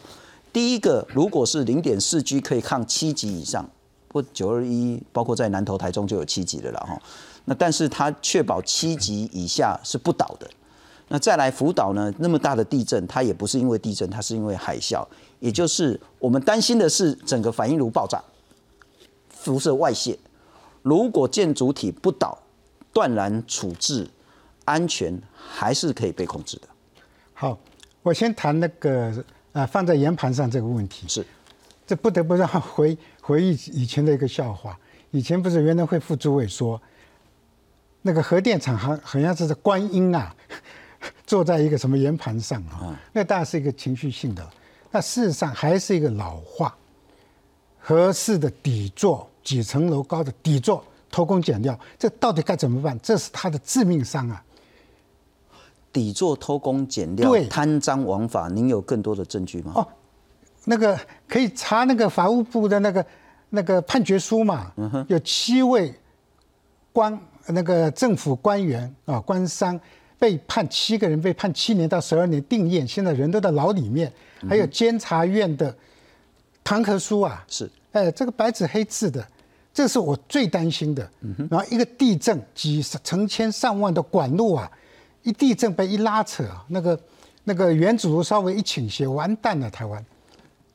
[0.53, 3.69] 第一个，如果是零点四 G 可以抗七级以上，
[4.13, 6.97] 或九二一，包括在南投、台中就有七级的了哈。
[7.47, 10.49] 那但是它确保七级以下是不倒的。
[11.09, 12.13] 那再来福岛呢？
[12.19, 15.05] 那么大的地震，它也不是因为地震，它是因为海啸，
[15.41, 18.23] 也就是我们担心的是整个反应炉爆炸，
[19.29, 20.19] 辐射外泄。
[20.83, 22.39] 如果建筑体不倒，
[22.93, 24.09] 断然处置，
[24.65, 26.69] 安全还是可以被控制的。
[27.35, 27.59] 好，
[28.03, 31.07] 我先谈那个呃放在圆盘上这个问题。
[31.09, 31.27] 是，
[31.87, 34.79] 这不得不让回回忆以前的一个笑话。
[35.11, 36.81] 以前不是原能会副主委说，
[38.03, 40.35] 那个核电厂好好像是观音啊，
[41.27, 44.49] 坐在一个什么圆盘上啊，那当然是一个情绪性的。
[44.91, 46.77] 那事实上还是一个老话，
[47.79, 52.99] 合适的底座几层楼高的底座偷工减料，这到底该怎么办？
[53.03, 54.43] 这是他的致命伤啊！
[55.93, 59.73] 底座偷工减料、对贪赃枉法，您有更多的证据吗？
[59.77, 59.89] 哦，
[60.65, 63.07] 那个可以查那个法务部的那个
[63.51, 64.73] 那个判决书嘛，
[65.09, 65.95] 有七位
[66.93, 69.79] 官那个政府官员啊官商
[70.19, 74.11] 被判七个人被判七年到十二年定谳，现在人都在牢里面，
[74.49, 75.77] 还有监察院的
[76.65, 79.27] 弹劾书啊，是，哎，这个白纸黑字的，
[79.75, 81.09] 这是我最担心的。
[81.51, 84.71] 然后一个地震，几十成千上万的管路啊，
[85.23, 86.99] 一地震被一拉扯，那个
[87.45, 90.05] 那个原子炉稍微一倾斜，完蛋了，台湾。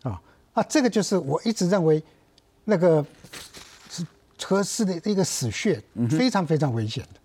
[0.04, 0.22] 啊
[0.54, 2.02] 啊，这个就是我一直认为
[2.66, 3.04] 那个
[3.90, 4.06] 是
[4.44, 7.21] 合适的一个死穴，非常非常危险的。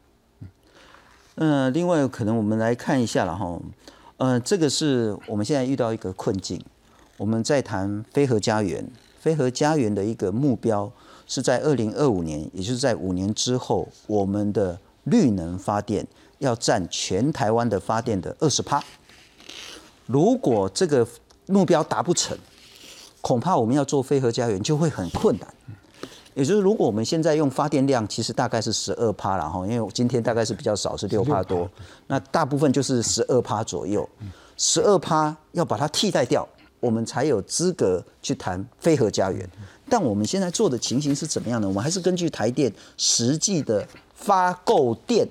[1.37, 3.61] 嗯，另外可能我们来看一下了哈，
[4.17, 6.59] 呃，这个是我们现在遇到一个困境，
[7.19, 10.91] 我们在谈飞核家园，飞核家园的一个目标
[11.27, 16.07] 是在二零二五年，也就是在五年之后，我们的绿能发电
[16.39, 18.83] 要占全台湾的发电的二十趴。
[20.07, 21.07] 如果这个
[21.49, 22.39] 目标达不成，
[23.21, 25.47] 恐怕我们要做飞核家园就会很困难。
[26.37, 31.67] 也就是如果我们现在用发电量，其实大概是十二趴了哈，因为我今天大概是比较少，是六趴多，
[32.09, 34.07] 那大部分就是十二趴左右。
[34.59, 36.47] 十二趴要把它替代掉，
[36.79, 39.49] 我们才有资格去谈飞核家园。
[39.89, 41.67] 但我们现在做的情形是怎么样呢？
[41.67, 45.27] 我们还是根据台电实际的发购电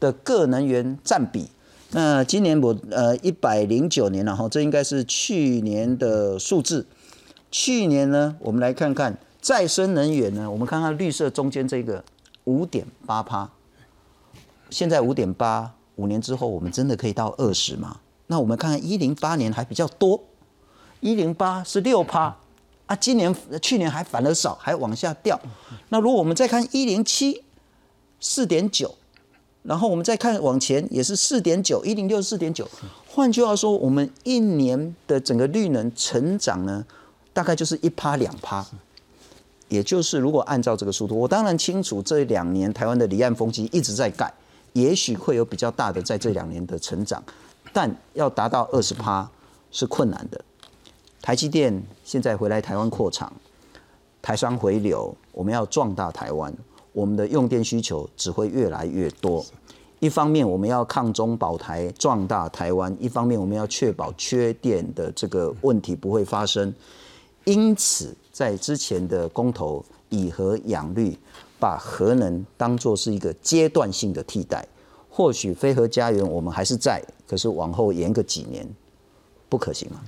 [0.00, 1.48] 的各能源占比。
[1.92, 6.84] 那今年我呃一百零九年了哈，这应该是去年的数字。
[7.50, 12.04] 去年呢，我们来看看再生能源呢，我们看看绿色中间这个
[12.44, 13.48] 五点八趴，
[14.70, 18.00] 现在五点八，五年之后我们真的可以到二十吗？
[18.26, 20.22] 那我们看看一零八年还比较多，
[21.00, 22.36] 一零八是六趴
[22.86, 25.40] 啊，今年去年还反而少，还往下掉。
[25.88, 27.44] 那如果我们再看一零七，
[28.20, 28.94] 四点九，
[29.62, 32.68] 然后我们再看往前也是四点九，一零六四点九。
[33.06, 36.84] 换句话说，我们一年的整个绿能成长呢，
[37.32, 38.66] 大概就是一趴两趴。
[39.68, 44.32] 也就是如果按照这个速度，我当然清楚这两年台湾的离岸风机一直在盖，
[44.72, 47.22] 也许会有比较大的在这两年的成长，
[47.72, 49.28] 但要达到二十趴
[49.70, 50.42] 是困难的。
[51.20, 53.32] 台积电现在回来台湾扩厂，
[54.22, 56.54] 台商回流，我们要壮大台湾，
[56.92, 59.44] 我们的用电需求只会越来越多。
[60.00, 66.72] 一方面我们要抗中保台，壮大台湾；一方面我们要确保缺电的这个问题不会发生。
[67.48, 71.16] 因此，在之前的公投以核养绿，
[71.58, 74.62] 把核能当作是一个阶段性的替代。
[75.08, 78.68] 或许飞核家园我们还是在，可是往后延个几年，
[79.48, 80.02] 不可行吗？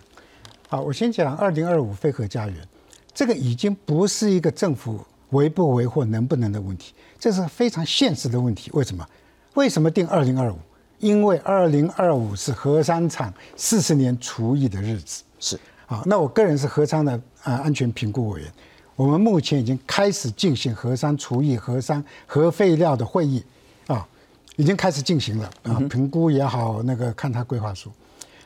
[0.68, 2.68] 好，我先讲二零二五飞核家园。
[3.14, 8.70] 这个已经不是一个政府维不维或能不能的问题，这是非常现实的问题。
[8.74, 9.08] 为什么？
[9.54, 10.58] 为什么定二零二五？
[10.98, 15.22] 因为二零二五是核三厂四十年除役的日子。
[15.38, 18.52] 是啊，那我个人是核三的啊安全评估委员，
[18.96, 23.42] 我们目前已经开始进行核三除以、核三核废料的会议
[23.86, 24.06] 啊，
[24.56, 27.90] 已经开始进行了啊，评估也好，那个看他规划书。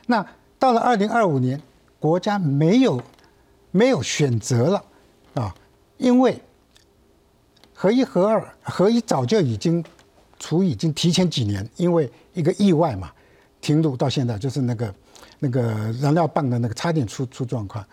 [0.07, 0.25] 那
[0.57, 1.61] 到了二零二五年，
[1.99, 3.01] 国家没有
[3.71, 4.83] 没有选择了
[5.33, 5.53] 啊，
[5.97, 6.41] 因为
[7.73, 9.83] 核一、核二、核一早就已经
[10.39, 13.11] 除已经提前几年，因为一个意外嘛，
[13.59, 14.95] 停路到现在就是那个
[15.39, 15.61] 那个
[15.99, 17.87] 燃料棒的那个差点出出状况啊。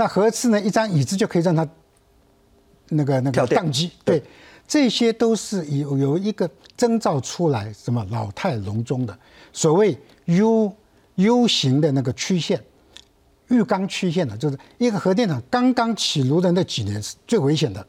[0.00, 1.68] 那核磁呢，一张椅子就可以让它
[2.88, 4.22] 那个那个宕机，对，
[4.66, 9.14] 这些都是有有一个征兆出来，什么老态龙钟的
[9.52, 9.94] 所谓
[10.24, 10.74] U
[11.16, 12.64] U 型的那个曲线，
[13.48, 17.86] 浴缸曲线的，就是一个核电厂刚刚起炉的那几年是最危险的，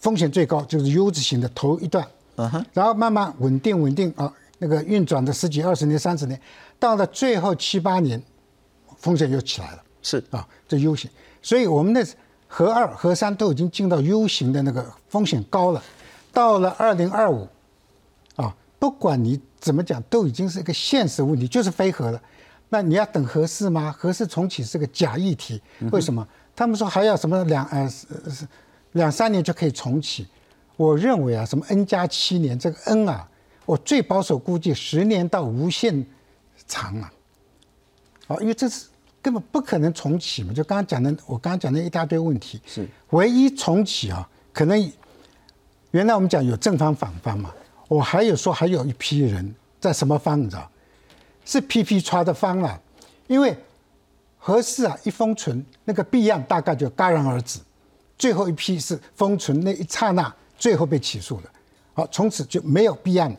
[0.00, 6.40] 风险最高，就是 U 字形的头一段，嗯哼，然后慢慢稳定稳定啊，那个运转的十几二十年、三十年，
[6.80, 8.20] 到了最后七八年，
[8.96, 9.84] 风险又起来了。
[10.08, 11.10] 是啊，这 U 型，
[11.42, 12.06] 所以我们的
[12.46, 15.82] 核二、核三都已经进到 U 型的那个风险高了。
[16.32, 17.46] 到了二零二五，
[18.36, 22.18] 啊，不管你怎么讲，都已经是一个现实问题，就是非核了。
[22.70, 23.94] 那你要等核四吗？
[23.98, 25.60] 核四重启是个假议题，
[25.92, 26.26] 为什么？
[26.56, 28.48] 他们说还要什么两呃是是
[28.92, 30.26] 两三年就可以重启。
[30.76, 33.28] 我认为啊，什么 N 加七年，这个 N 啊，
[33.66, 36.06] 我最保守估计十年到无限
[36.66, 37.12] 长啊。
[38.28, 38.86] 啊，因为这是
[39.20, 44.92] 根本不可能重启嘛，就刚刚讲的，我刚刚讲的一大堆问题，是唯一重启啊，可能
[45.90, 47.52] 原来我们讲有正方反方嘛，
[47.88, 50.70] 我还有说还有一批人在什么方，你知道？
[51.44, 52.78] 是 PP 叉的方啊，
[53.26, 53.56] 因为
[54.38, 57.58] 合适啊一封存，那个弊案大概就戛然而止，
[58.16, 61.50] 最后一批是封存那一刹那，最后被起诉了，
[61.94, 63.34] 好，从此就没有弊案。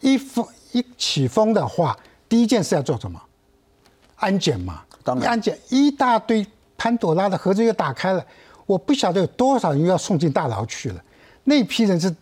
[0.00, 3.20] 一封一起封的话，第一件事要做什么？
[4.16, 6.44] 安检嘛，当然案件一大堆
[6.76, 8.24] 潘朵拉的盒子又打开了，
[8.66, 11.00] 我不晓得有多少人要送进大牢去了。
[11.44, 12.12] 那批人是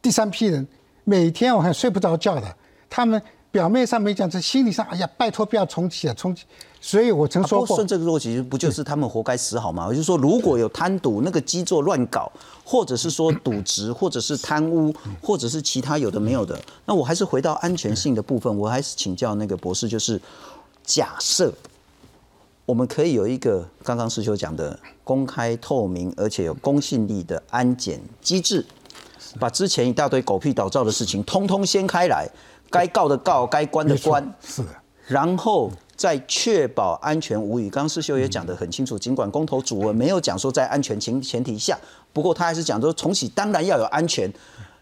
[0.00, 0.66] 第三批人，
[1.04, 2.56] 每天我看睡不着觉的，
[2.90, 6.44] 他们表面上没讲，这心理上，哎呀，拜托不要重启啊，重启。
[6.80, 9.86] 所以我曾说过啊不过顺，这个逻辑，不就是他们活该死好吗？
[9.86, 12.30] 我就说，如果有贪赌、那个基座乱搞，
[12.64, 14.92] 或者是说赌职，或者是贪污，
[15.22, 20.20] 或者是其他有的没有的，那我还是回到安全性的部分，我还是请教那个博士，就是
[20.82, 21.54] 假设
[22.64, 28.64] 我们可以有一个刚刚师兄讲的公开透明而且有公信力的安检机制，
[29.40, 32.28] 把之前一大堆狗屁倒灶的事情通通掀开来，
[32.70, 34.22] 该告的告，该关的关。
[34.40, 34.68] 是的，
[35.08, 37.68] 然后再确保安全无虞。
[37.68, 41.76] 刚刚师兄也讲得很清楚，尽管公投主文没有讲说在安全前前提下，
[42.12, 44.32] 不过他还是讲说重启当然要有安全，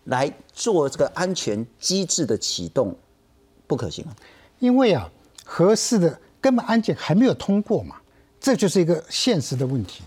[0.05, 2.95] 来做这个安全机制的启动，
[3.67, 4.15] 不可行啊。
[4.59, 5.11] 因为啊，
[5.45, 7.97] 合适的根本安检还没有通过嘛，
[8.41, 10.03] 这就是一个现实的问题。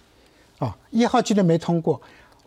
[0.60, 2.02] 啊，一号机都没通过。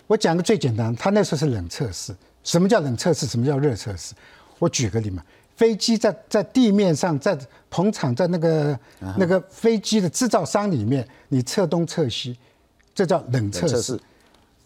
[0.07, 2.15] 我讲个最简单，他那时候是冷测试。
[2.45, 3.27] 什么叫冷测试？
[3.27, 4.15] 什么叫热测试？
[4.59, 5.23] 我举个例嘛，
[5.57, 7.37] 飞机在在地面上，在
[7.69, 8.79] 棚场，在那个
[9.19, 12.39] 那个飞机的制造商里面，你测东测西，
[12.95, 13.99] 这叫冷测试。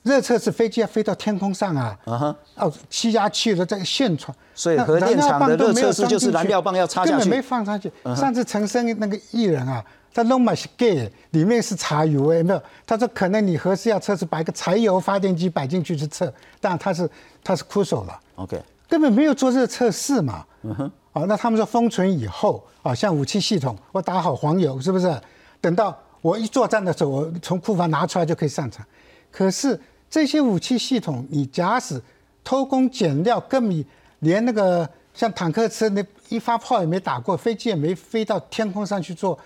[0.02, 7.92] 热测试飞机要飞到天空上啊，啊哈，哦，气压器的这个线传，所以那核电厂的热测试就是去燃料棒要插下去嗯根本没放上去。
[8.16, 9.84] 上次陈升那个艺人啊，
[10.14, 17.08] 他弄嘛是 gay，里面是柴油哎，没有，他说可能你合适要测试，把一个柴油发电机摆进去去测，但他是
[17.44, 18.18] 他是枯手了。
[18.36, 20.44] OK，根本没有做热测试嘛。
[20.62, 20.90] 嗯哼。
[21.12, 25.12] 啊，那他们说封存以后啊，像武器系统，我打好黄油是不是？
[25.60, 28.86] 等到我一作战的时候，我从库房拿出来就可以上场。
[29.30, 29.78] 可是
[30.08, 32.00] 这些武器系统，你假使
[32.42, 33.84] 偷工减料，根本
[34.20, 39.38] 连那个像坦克车那一发炮也没打过，飞机也没飞到天空上去做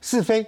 [0.00, 0.46] 试飞。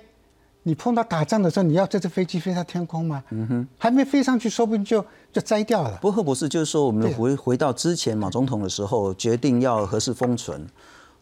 [0.66, 3.22] 你碰到打仗的时候，你要这只飞机飞上天空吗？
[3.30, 5.98] 嗯哼，还没飞上去，说不定就就摘掉了。
[6.00, 10.66] 不过贺博士就是说，我们回回到之前马总统的时候，决定要核试封存，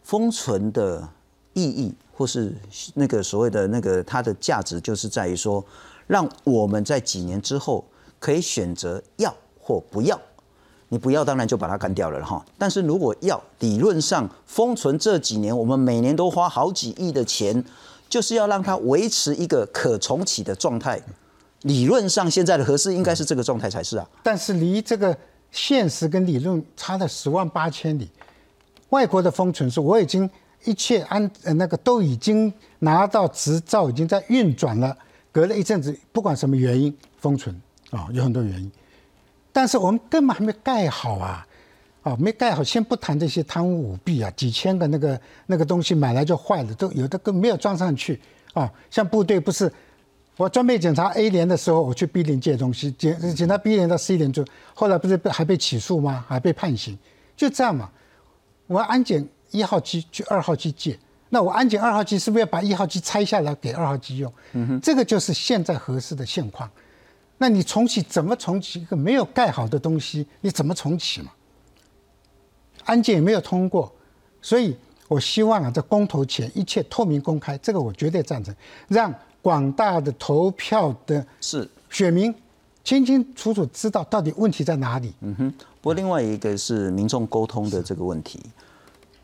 [0.01, 1.05] 封存的
[1.51, 2.55] 意义或是
[2.93, 5.61] 那个所谓的那个它的价值，就是在于说，
[6.07, 7.85] 让我们在几年之后
[8.19, 10.19] 可以选择要或不要。
[10.89, 12.45] 你不要，当然就把它干掉了哈。
[12.55, 17.63] 但是如果要，理论上封存这几年，我们每年都花好几亿的钱，
[18.07, 21.01] 就是要让它维持一个可重启的状态。
[21.63, 24.07] 理论上，现在的核试应该是这个状态才是啊。
[24.21, 25.17] 但是离这个
[25.49, 28.07] 现实跟理论差了十万八千里。
[28.89, 30.29] 外国的封存是我已经
[30.65, 34.95] 一切安呃那个都已经拿到执照，已经在运转了，
[35.33, 37.53] 隔了一阵子，不管什么原因封存
[37.89, 38.71] 啊，有很多原因，
[39.51, 41.45] 但是我们根本还没盖好啊，
[42.03, 48.21] 啊，没盖好，先不谈这些贪污舞弊啊，几千个那个那个东西买来就坏了，都有的根没有装上去
[48.53, 49.69] 啊，像部队不是。
[50.35, 56.25] 我专备检查 A 连的时候，我去 B 连借东西，检检查 B 连到 C 连就，后来不是还被起诉吗？
[56.27, 56.97] 还被判刑，
[57.37, 57.87] 就这样嘛。
[58.65, 60.97] 我安检一号机去二号机借，
[61.33, 64.31] 那我安检二号机是不是要把一号机拆下来给二号机用？
[64.51, 66.69] 嗯哼，这个就是现在合适的现况。
[67.39, 70.27] 那你重启怎么重启一个没有盖好的东西？
[70.41, 71.31] 你怎么重启嘛？
[72.85, 73.91] 安检也没有通过，
[74.43, 74.77] 所以
[75.07, 78.55] 我希望啊，在公投前一切透明公开，这个我绝对赞成，
[78.87, 79.11] 让。
[79.43, 82.33] 广大的投票的是选民
[82.81, 85.13] 清清楚楚知道到底问题在哪里。
[85.19, 85.53] 嗯哼。
[85.81, 88.39] 不过另外一个是民众沟通的这个问题，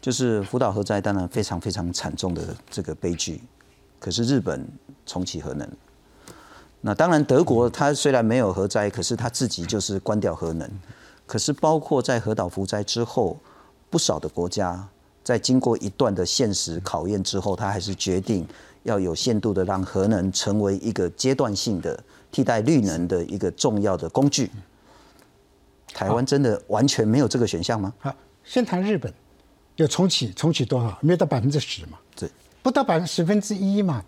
[0.02, 3.42] 就是福岛核灾当然非常非常惨重的这个悲剧，
[4.00, 4.68] 可是日本
[5.06, 5.68] 重启核能，
[6.82, 10.70] 那当然德国它虽然没有核灾，可是它自己就是关掉核能。
[11.26, 13.38] 可是包括在核岛福灾之后，
[13.90, 14.88] 不少的国家
[15.24, 18.48] 在经过一段的现实考验之后，它还是决定。
[18.84, 24.50] 要有限度的让核能成为一个阶段性的替代绿能的一个重要的工具。
[25.88, 27.94] 台湾真的完全没有这个选项吗？
[28.00, 29.14] 好，先谈日本，
[29.80, 30.98] 有重启，重启多少？
[31.02, 31.98] 没有到百分之十嘛？
[32.16, 32.30] 对，
[32.62, 34.04] 不到百分十分之一嘛？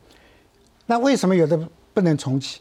[0.86, 1.58] 那为什么有的
[1.94, 2.60] 不能重启？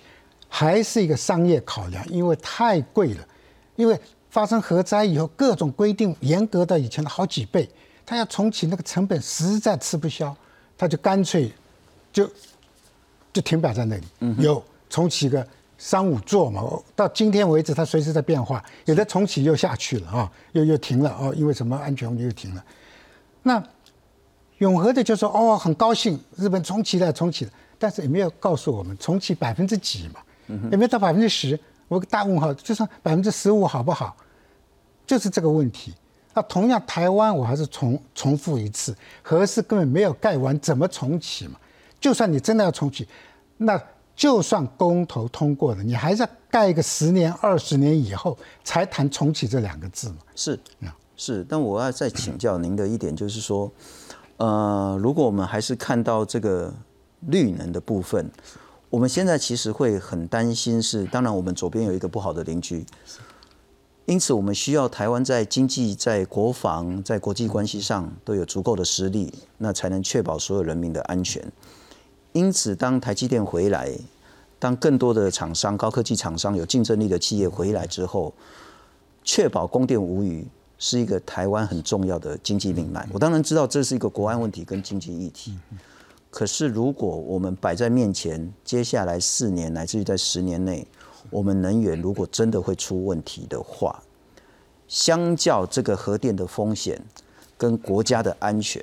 [0.49, 3.27] 还是一个商业考量，因为太贵了。
[3.75, 3.99] 因为
[4.31, 7.69] 发生核灾以后，各种规定严格到以前的好几倍，
[8.07, 10.35] 他要重启那个成本实在吃不消，
[10.79, 11.53] 他就干脆。
[12.13, 12.29] 就
[13.33, 14.05] 就停摆在那里，
[14.39, 15.47] 有重启个
[15.79, 16.61] 三五座嘛？
[16.97, 22.65] 到今天为止，它随时在变化，有的重启又下去了啊，又又停了啊，因为什么安全问题又停了。
[23.43, 23.63] 那
[24.59, 30.21] 永和的就说哦，很高兴日本重启了，重启了，但是也没有告诉我们重启百分之几嘛？
[30.71, 31.59] 也没有到百分之十？
[31.89, 34.15] 我个大问号，就算百分之十五好不好？
[35.07, 35.95] 就是这个问题。
[36.35, 41.59] 那同样台湾，我还是重重复一次，核四根本没有盖完，怎么重启嘛？
[42.01, 43.09] 就算你真的要重启，
[43.57, 43.81] 那
[44.15, 50.19] 就算公投通过了，你还是要盖一个十年、二十年以后才谈重启这两个字嘛？
[50.37, 50.59] 是，
[51.21, 51.45] 是。
[51.47, 53.71] 但我要再请教您的一点就是说，
[54.39, 56.73] 呃，如果我们还是看到这个
[57.29, 58.31] 绿能的部分，
[58.89, 62.87] 我们现在其实会很担心是，当然我们左边有一个不好的邻居，
[64.07, 71.45] 因此我们需要台湾在经济、在国防、在国际关系上都有足够的实力，那才能确保所有人民的安全。
[72.33, 73.93] 因此，当台积电回来，
[74.59, 78.33] 当更多的厂商、高科技厂商有竞争力的企业回来之后，
[79.23, 80.47] 确保供电无虞，
[80.81, 83.07] 是一个台湾很重要的经济命脉。
[83.13, 85.57] 我当然知道这是一个国安问题跟经济议题，
[86.31, 90.85] 可是如果我们摆在面前，接下来四年乃至于在十年内，
[91.29, 94.03] 我们能源如果真的会出问题的话，
[94.89, 97.01] 相较这个核电的风险
[97.59, 98.83] 跟国家的安全，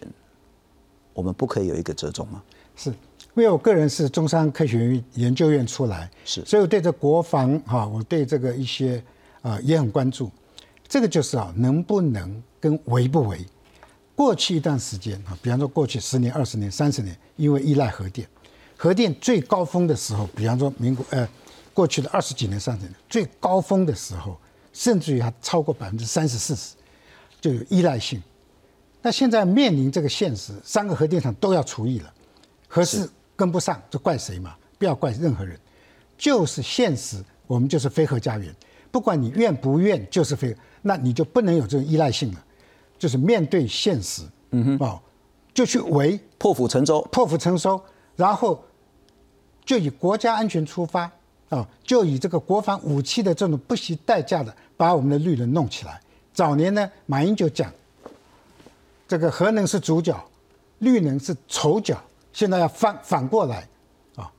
[1.13, 2.41] 我们不可以有一个折中吗？
[2.75, 2.93] 是。
[3.33, 9.03] 因为我个人是中山科学研究院出来，是，所以我对这国防哈，我对这个一些
[9.43, 10.31] 啊也很关注。
[10.87, 13.45] 这个就是啊，能不能跟维不维？
[14.15, 18.27] 过去一段时间啊，比方说过去十年、二十年、三十年，因为依赖核电，
[18.75, 21.27] 核电最高峰的时候，比方说民国呃
[21.73, 24.37] 过去的二十几年、三十年最高峰的时候，
[24.73, 26.75] 甚至于还超过百分之三十、四十，
[27.39, 28.21] 就有依赖性。
[29.01, 32.13] 那现在面临这个现实，三个核电厂都要除役了，
[32.67, 33.09] 核是。
[33.37, 34.55] 跟不上，就怪谁嘛？
[34.79, 35.55] 不要怪任何人，
[36.17, 38.51] 就是现实，我们就是非核家园，
[38.89, 40.57] 不管你愿不愿，就是非，
[40.87, 42.43] 那你就不能有这种依赖性了，
[42.97, 44.99] 就是面对现实，嗯哼，哦，
[45.53, 47.79] 就去为破釜沉舟，破釜沉舟，
[48.15, 48.63] 然后
[49.65, 51.11] 就以国家安全出发，
[51.49, 55.99] 啊，就以这个国防武器的这种不惜代价的把我们的绿能弄起来。
[56.33, 57.69] 早年呢，马云就讲，
[59.07, 60.17] 这个核能是主角，
[60.79, 62.01] 绿能是丑角。
[62.31, 63.67] 现在要反反过来，
[64.15, 64.31] 啊，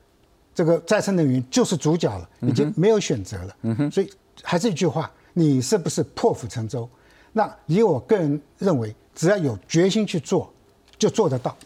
[0.54, 3.56] 这个再生能源就是主角了，已经没有选择了。
[3.62, 4.08] 嗯哼，所以
[4.42, 6.88] 还是一句话，你是不是破釜沉舟？
[7.32, 10.50] 那以我个人认为，只要有决心去做，
[10.98, 11.56] 就做得到。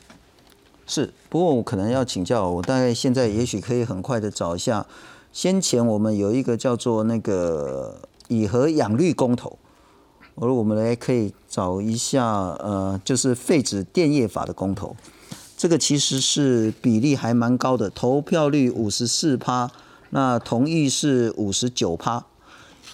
[0.87, 4.85] 是，不过我可能要请教，我大概现在也许可以很快的找一下，
[5.33, 9.57] 先前我们有一个叫做那个以核养绿公投，
[10.35, 14.95] 而我们来可以找一下，呃，就是废止电业法的公投。
[15.57, 19.71] 这个其实是比例还蛮高的，投票率五十四趴，
[20.11, 22.27] 那同意是五十九趴，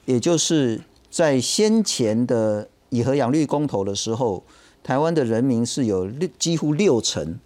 [0.08, 0.80] 也就是
[1.10, 4.42] 在先前的以核养绿公投的时候，
[4.82, 7.38] 台湾的人民是有六几乎六成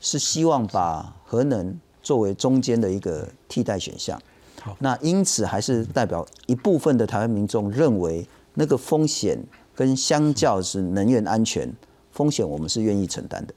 [0.00, 4.20] 是希望把核能作为中间的一个替代选项。
[4.60, 9.38] 好，那因此还是代表一部分的台湾民众认为那个风险
[9.72, 11.72] 跟相较是能源安全
[12.10, 13.54] 风险，我们是愿意承担的。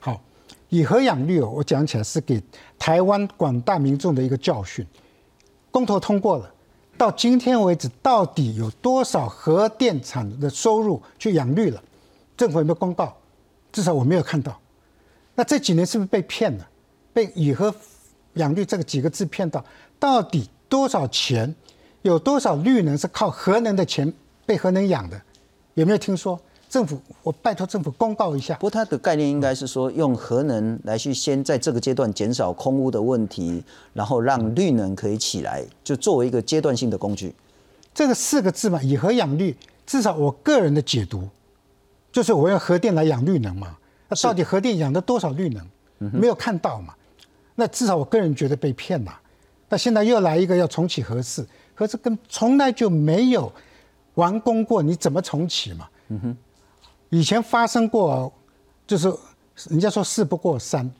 [0.00, 0.18] 好，
[0.70, 2.42] 以核养绿哦，我讲起来是给
[2.78, 4.86] 台湾广大民众的一个教训。
[5.70, 6.54] 公投通过了，
[7.02, 11.82] 到今天为止，到底有多少核电厂的收入去养绿了？
[12.36, 13.12] 政府有没有公告？
[13.72, 14.56] 至少我没有看到。
[15.34, 16.68] 那这几年是不是被骗了？
[17.12, 17.74] 被以核
[18.34, 19.64] 养绿这个几个字骗到？
[19.98, 21.52] 到底多少钱？
[22.02, 24.12] 有多少绿能是靠核能的钱
[24.46, 25.20] 被核能养的？
[25.74, 26.40] 有没有听说？
[26.72, 28.54] 政府，我拜托政府公告一下。
[28.54, 33.62] 不过它的概念应该是说，用核能来去先在这个阶段减少空污的问题，
[33.92, 37.34] 然后让绿能可以起来，就作为一个阶段性的工具。
[37.92, 39.54] 这个四个字嘛，以核养绿，
[39.84, 41.28] 至少我个人的解读，
[42.10, 43.76] 就是我用核电来养绿能嘛。
[44.08, 45.66] 那到底核电养了多少绿能？
[45.98, 46.94] 没有看到嘛？
[47.54, 49.20] 那至少我个人觉得被骗了。
[49.68, 53.52] 那现在又来一个要重启核四，核四跟从来就没有
[54.14, 55.86] 完工过，你怎么重启嘛？
[56.08, 56.36] 嗯哼。
[57.12, 58.32] 以前发生过，
[58.86, 59.12] 就是
[59.68, 60.90] 人家说事不过三，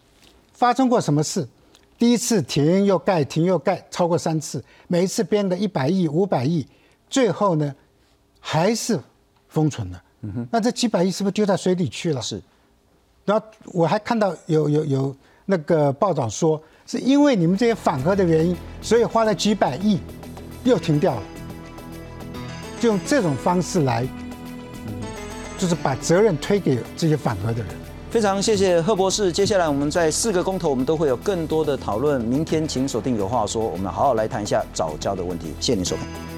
[0.52, 1.48] 发生过什么事？
[1.96, 6.66] 第一次停又盖，停又盖，超过三次，每一次编个一百亿、五百亿，
[7.08, 7.74] 最后呢
[8.40, 9.00] 还是
[9.48, 10.02] 封存了。
[10.20, 12.20] 嗯哼，那这几百亿是不是丢在水里去了？
[12.20, 12.42] 是。
[13.24, 19.98] 然后我还看到有有有那个报道说，是因为你们这些反核的原因，所以花了几百亿
[20.62, 21.22] 又停掉了，
[22.78, 24.06] 就用这种方式来。
[25.62, 27.68] 就是把责任推给这些反核的人。
[28.10, 29.30] 非常谢谢贺博士。
[29.30, 32.20] 接下来我们在四个公投，我们都会有更多的讨论。
[32.20, 35.54] 明天请锁定有话说，我们好好来谈一下早教的问题。
[35.60, 36.31] 谢谢您收看。